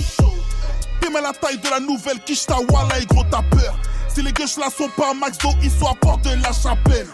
[1.00, 2.56] T'aimais la taille de la nouvelle quiche ta
[2.98, 3.78] et gros t'as peur.
[4.08, 7.08] Si les gauches là sont pas max d'eau, ils sont à bord de la chapelle.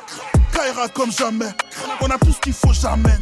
[0.52, 1.52] Kaira comme jamais,
[2.00, 3.18] on a tout ce qu'il faut jamais.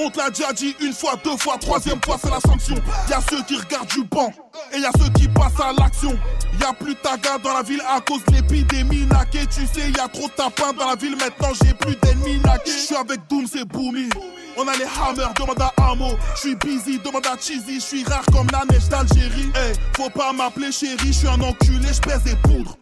[0.00, 2.76] On te l'a déjà dit une fois, deux fois, troisième fois, c'est la sanction.
[3.08, 4.32] Y a ceux qui regardent du banc
[4.72, 6.16] et y a ceux qui passent à l'action.
[6.60, 9.46] Y a plus de dans la ville à cause de l'épidémie naquée.
[9.46, 12.70] Tu sais, y a trop de tapins dans la ville maintenant, j'ai plus d'ennemis naqués.
[12.70, 14.08] Je suis avec Doom, c'est Boomy.
[14.56, 16.10] On a les hammers, demande à Amo.
[16.34, 17.76] Je suis busy, demande à Cheesy.
[17.76, 19.50] Je suis rare comme la neige d'Algérie.
[19.54, 22.76] Hey, faut pas m'appeler chérie, je suis un enculé, je pèse des poudres.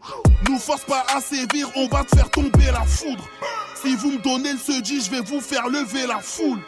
[0.48, 3.24] Nous force pas à sévir, on va te faire tomber la foudre.
[3.82, 6.60] Si vous me donnez le dit, je vais vous faire lever la foule.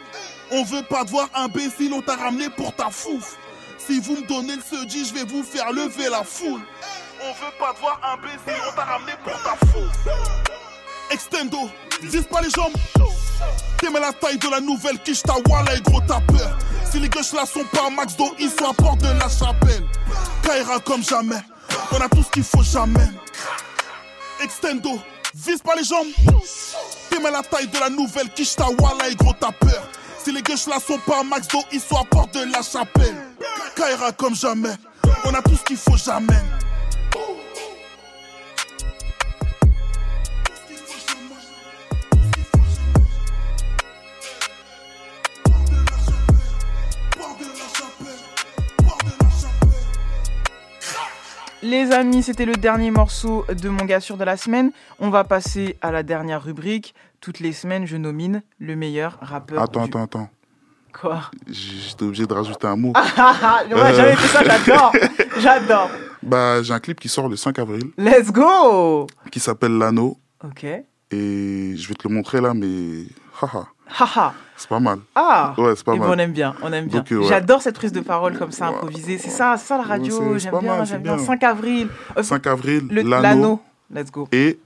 [0.51, 3.37] On veut pas te voir imbécile, on t'a ramené pour ta fouf.
[3.77, 6.61] Si vous me donnez le se dit, je vais vous faire lever la foule.
[7.21, 10.15] On veut pas te voir imbécile, on t'a ramené pour ta fouf.
[11.11, 11.69] Extendo,
[12.01, 12.73] vise pas les jambes.
[13.77, 16.57] T'aimais la taille de la nouvelle quiche ta et gros t'as peur.
[16.91, 19.85] Si les gauches là sont pas max d'eau, ils sont à bord de la chapelle.
[20.41, 21.41] Kaira comme jamais,
[21.91, 23.07] on a tout ce qu'il faut jamais.
[24.41, 24.99] Extendo,
[25.35, 26.07] vise pas les jambes.
[27.09, 28.65] T'aimais la taille de la nouvelle quiche ta
[29.07, 29.87] et gros t'as peur.
[30.23, 33.15] Si les gauches là sont pas max d'eau, ils sont à bord de la chapelle.
[33.75, 34.75] Kaira comme jamais,
[35.23, 36.33] on a tout ce qu'il faut jamais.
[51.61, 54.71] Les amis, c'était le dernier morceau de mon gars sûr de la semaine.
[54.99, 56.95] On va passer à la dernière rubrique.
[57.21, 59.61] Toutes les semaines, je nomine le meilleur rappeur.
[59.61, 60.29] Attends, du- attends, attends.
[60.93, 62.93] Quoi J'étais obligé de rajouter un mot.
[63.71, 64.91] Ouais, j'avais fait ça, j'adore.
[65.37, 65.89] J'adore.
[66.23, 70.17] Bah, j'ai un clip qui sort le 5 avril Let's go qui s'appelle L'Anneau.
[70.43, 70.63] Ok.
[70.63, 73.03] Et je vais te le montrer là, mais.
[73.41, 73.67] Haha,
[73.99, 74.33] Haha.
[74.57, 74.99] c'est pas mal.
[75.15, 76.07] Ah Ouais, c'est pas Et mal.
[76.09, 77.03] bon, on aime bien, on aime bien.
[77.11, 77.27] Euh, ouais.
[77.27, 79.17] J'adore cette prise de parole comme ça, improvisée.
[79.17, 80.37] C'est ça, c'est ça la radio.
[80.37, 81.15] j'aime bien, j'aime bien.
[81.15, 81.25] bien.
[81.25, 81.87] 5 avril.
[82.17, 83.61] Euh, 5 avril, le- L'Anneau.
[83.93, 84.27] Let's go.
[84.31, 84.59] Et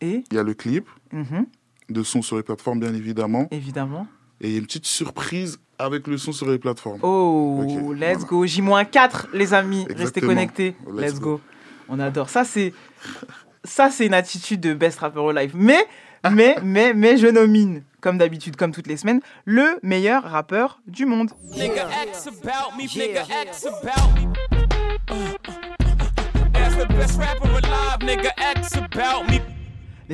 [0.00, 1.46] Et il y a le clip Mhm.
[1.90, 3.48] de son sur les plateformes, bien évidemment.
[3.50, 4.06] Évidemment.
[4.40, 7.00] Et il y a une petite surprise avec le son sur les plateformes.
[7.02, 8.46] Oh, let's go.
[8.46, 9.86] J-4, les amis.
[9.94, 10.76] Restez connectés.
[10.86, 11.40] Let's, Let's go.
[11.88, 12.28] On adore.
[12.28, 12.72] Ça, c'est.
[13.64, 15.52] Ça, c'est une attitude de best rapper live.
[15.54, 15.86] Mais,
[16.30, 21.06] mais, mais, mais, je nomine, comme d'habitude, comme toutes les semaines, le meilleur rappeur du
[21.06, 21.30] monde.
[21.54, 22.74] Nigga X about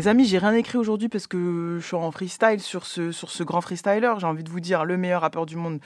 [0.01, 3.61] Les amis, j'ai rien écrit aujourd'hui parce que je suis en freestyle sur ce, grand
[3.61, 4.15] freestyler.
[4.17, 5.79] J'ai envie de vous dire, le meilleur rappeur du monde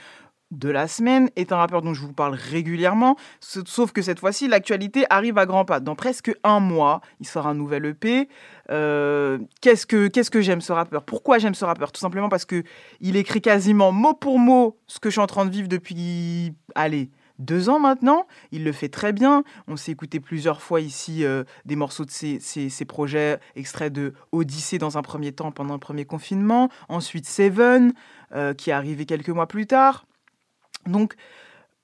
[0.51, 3.17] de la semaine est un rappeur dont je vous parle régulièrement.
[3.41, 5.81] Sauf que cette fois-ci, l'actualité arrive à grands pas.
[5.81, 8.29] Dans presque un mois, il sort un nouvel EP.
[8.71, 11.03] Euh, qu'est-ce que qu'est-ce que j'aime ce rappeur?
[11.03, 11.91] Pourquoi j'aime ce rappeur?
[11.91, 12.63] Tout simplement parce que
[13.01, 16.53] il écrit quasiment mot pour mot ce que je suis en train de vivre depuis,
[16.73, 17.09] allez,
[17.39, 18.27] deux ans maintenant.
[18.51, 19.43] Il le fait très bien.
[19.67, 24.13] On s'est écouté plusieurs fois ici euh, des morceaux de ses, ses- projets, extraits de
[24.31, 26.69] Odyssée dans un premier temps pendant le premier confinement.
[26.89, 27.93] Ensuite Seven,
[28.33, 30.05] euh, qui est arrivé quelques mois plus tard.
[30.85, 31.15] Donc,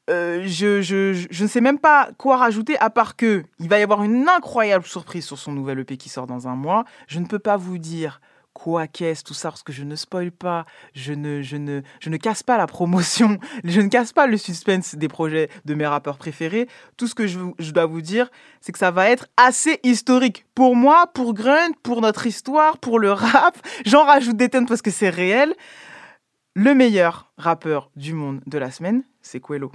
[0.10, 3.70] euh, je, je- je- je ne sais même pas quoi rajouter à part que il
[3.70, 6.86] va y avoir une incroyable surprise sur son nouvel EP qui sort dans un mois.
[7.08, 8.20] Je ne peux pas vous dire
[8.54, 12.10] quoi qu'est-ce, tout ça, parce que je ne spoil pas, je ne, je, ne, je
[12.10, 15.86] ne casse pas la promotion, je ne casse pas le suspense des projets de mes
[15.86, 16.68] rappeurs préférés.
[16.98, 18.30] Tout ce que je, dois vous dire,
[18.60, 20.46] c'est que ça va être assez historique.
[20.56, 23.58] Pour moi, pour Grunt, pour notre histoire, pour le rap.
[23.86, 25.54] J'en rajoute des tonnes parce que c'est réel.
[26.54, 29.72] Le meilleur rappeur du monde de la semaine, c'est Quello.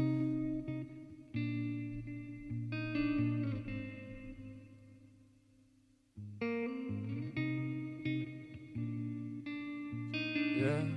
[10.67, 10.96] Yeah.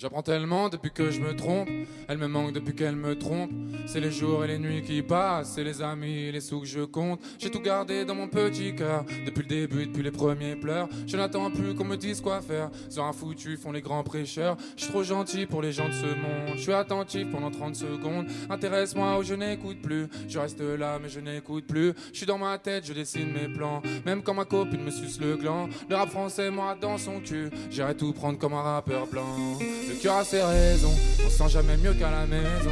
[0.00, 1.68] J'apprends tellement depuis que je me trompe.
[2.08, 3.50] Elle me manque depuis qu'elle me trompe.
[3.84, 5.52] C'est les jours et les nuits qui passent.
[5.56, 7.20] C'est les amis et les sous que je compte.
[7.38, 9.04] J'ai tout gardé dans mon petit cœur.
[9.26, 10.88] Depuis le début, depuis les premiers pleurs.
[11.06, 12.70] Je n'attends plus qu'on me dise quoi faire.
[12.88, 14.56] Sur un foutu font les grands prêcheurs.
[14.74, 16.54] Je suis trop gentil pour les gens de ce monde.
[16.56, 18.26] Je suis attentif pendant 30 secondes.
[18.48, 20.06] Intéresse-moi ou je n'écoute plus.
[20.28, 21.92] Je reste là mais je n'écoute plus.
[22.14, 23.82] Je suis dans ma tête, je dessine mes plans.
[24.06, 25.68] Même quand ma copine me suce le gland.
[25.90, 27.50] Le rap français, moi, dans son cul.
[27.70, 29.58] J'irai tout prendre comme un rappeur blanc.
[29.90, 30.94] Le cœur a ses raisons,
[31.26, 32.70] on se sent jamais mieux qu'à la maison.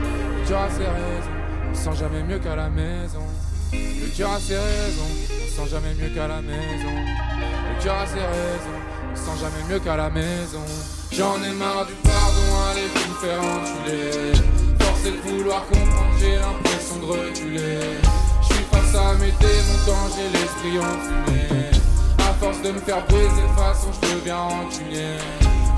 [0.00, 1.30] Le cœur a ses raisons,
[1.70, 3.22] on se sent jamais mieux qu'à la maison.
[3.72, 6.94] Le cœur a ses raisons, on se sent jamais mieux qu'à la maison.
[7.68, 8.80] Le cœur a ses raisons,
[9.12, 10.64] on se sent jamais mieux qu'à la maison.
[11.12, 14.32] J'en ai marre du pardon, allez vous me faire enculer.
[14.80, 17.80] Forcé de vouloir comprendre, j'ai l'impression de reculer.
[18.40, 21.70] Je suis face à mes démons quand j'ai l'esprit enfumé.
[22.20, 25.18] À force de me faire baiser de façon, je deviens rancunier.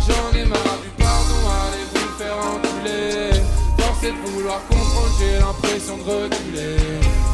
[0.06, 3.42] J'en ai marre du pardon, allez vous me faire enculer.
[3.78, 6.76] Forcé de vouloir comprendre, j'ai l'impression de reculer.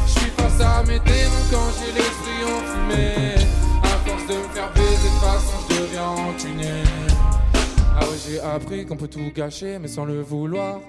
[0.07, 3.35] Je suis face à mes démons quand j'ai l'esprit enfumé.
[3.83, 6.15] À force de me faire baiser de façon, je deviens.
[7.95, 10.79] Ah ouais, j'ai appris qu'on peut tout gâcher, mais sans le vouloir.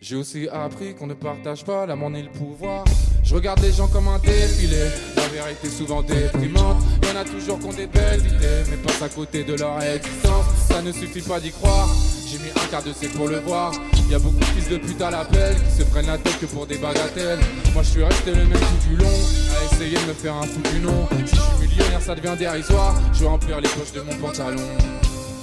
[0.00, 2.84] J'ai aussi appris qu'on ne partage pas l'amour ni le pouvoir.
[3.22, 6.76] Je regarde les gens comme un défilé, la vérité souvent déprimante.
[7.02, 8.22] Y'en a toujours qui ont des belles
[8.70, 10.44] mais passent à côté de leur existence.
[10.68, 11.88] Ça ne suffit pas d'y croire.
[12.26, 13.72] J'ai mis un quart de siècle pour le voir.
[14.10, 16.46] Y a beaucoup de fils de pute à l'appel qui se prennent la tête que
[16.46, 17.38] pour des bagatelles.
[17.72, 20.42] Moi je suis resté le même tout du long, à essayer de me faire un
[20.42, 21.08] fou du nom.
[21.26, 22.94] Si je suis millionnaire, ça devient dérisoire.
[23.14, 24.60] Je vais remplir les poches de mon pantalon.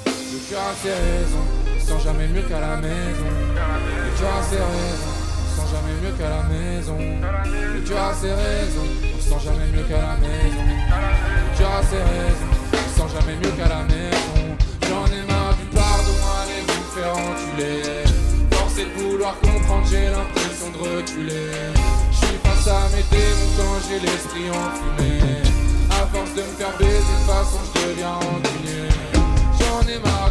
[0.06, 1.48] Le cœur a ses raisons,
[1.88, 3.30] sans jamais mieux qu'à la maison.
[4.06, 5.16] Le cœur a ses raisons,
[5.56, 6.98] sans jamais mieux qu'à la maison.
[7.74, 10.64] Le cœur a ses raisons, sans jamais mieux qu'à la maison.
[10.68, 12.52] Le cœur a ses raisons,
[12.96, 14.58] sans jamais mieux qu'à la maison.
[14.88, 18.04] J'en ai marre du pardon, allez vous faire enculer.
[18.52, 21.52] Forcé de vouloir comprendre, j'ai l'impression de reculer.
[22.12, 25.20] Je suis face à mes démons quand j'ai l'esprit enfumé.
[25.90, 28.20] À force de me faire baiser de façon, je deviens.
[29.60, 30.31] J'en ai marre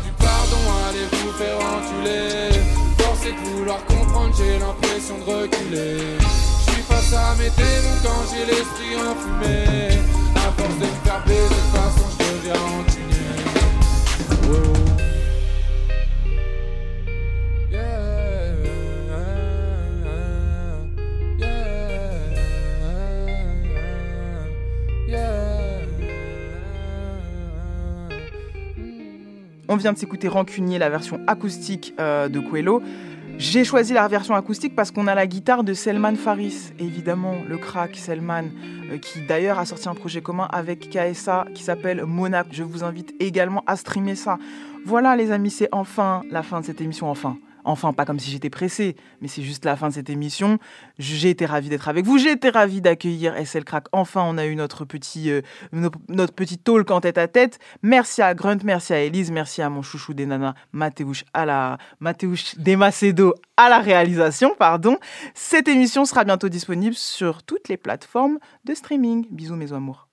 [1.13, 2.51] vous faire enculer.
[2.99, 6.19] Forcé de vouloir comprendre, j'ai l'impression de reculer.
[6.21, 9.99] Je suis face à mes démons quand j'ai l'esprit enfumé.
[10.37, 13.11] À force de me faire baiser de façon, je deviens rancunier.
[14.49, 14.80] Wow.
[29.73, 32.83] On vient de s'écouter Rancunier, la version acoustique euh, de Quello.
[33.39, 37.57] J'ai choisi la version acoustique parce qu'on a la guitare de Selman Faris, évidemment, le
[37.57, 38.51] crack Selman,
[38.91, 42.49] euh, qui d'ailleurs a sorti un projet commun avec KSA qui s'appelle Monac.
[42.51, 44.39] Je vous invite également à streamer ça.
[44.85, 47.39] Voilà les amis, c'est enfin la fin de cette émission, enfin.
[47.65, 50.59] Enfin, pas comme si j'étais pressé, mais c'est juste la fin de cette émission.
[50.99, 52.19] J'ai été ravi d'être avec vous.
[52.19, 53.87] J'ai été ravi d'accueillir SL Crack.
[53.93, 55.41] Enfin, on a eu notre petit, euh,
[55.73, 57.59] no- notre petit talk en tête à tête.
[57.83, 61.79] Merci à Grunt, merci à Elise, merci à mon chouchou des nanas, Mathéouche à la,
[62.59, 64.97] des Macedo à la réalisation, pardon.
[65.35, 69.27] Cette émission sera bientôt disponible sur toutes les plateformes de streaming.
[69.31, 70.10] Bisous mes amours.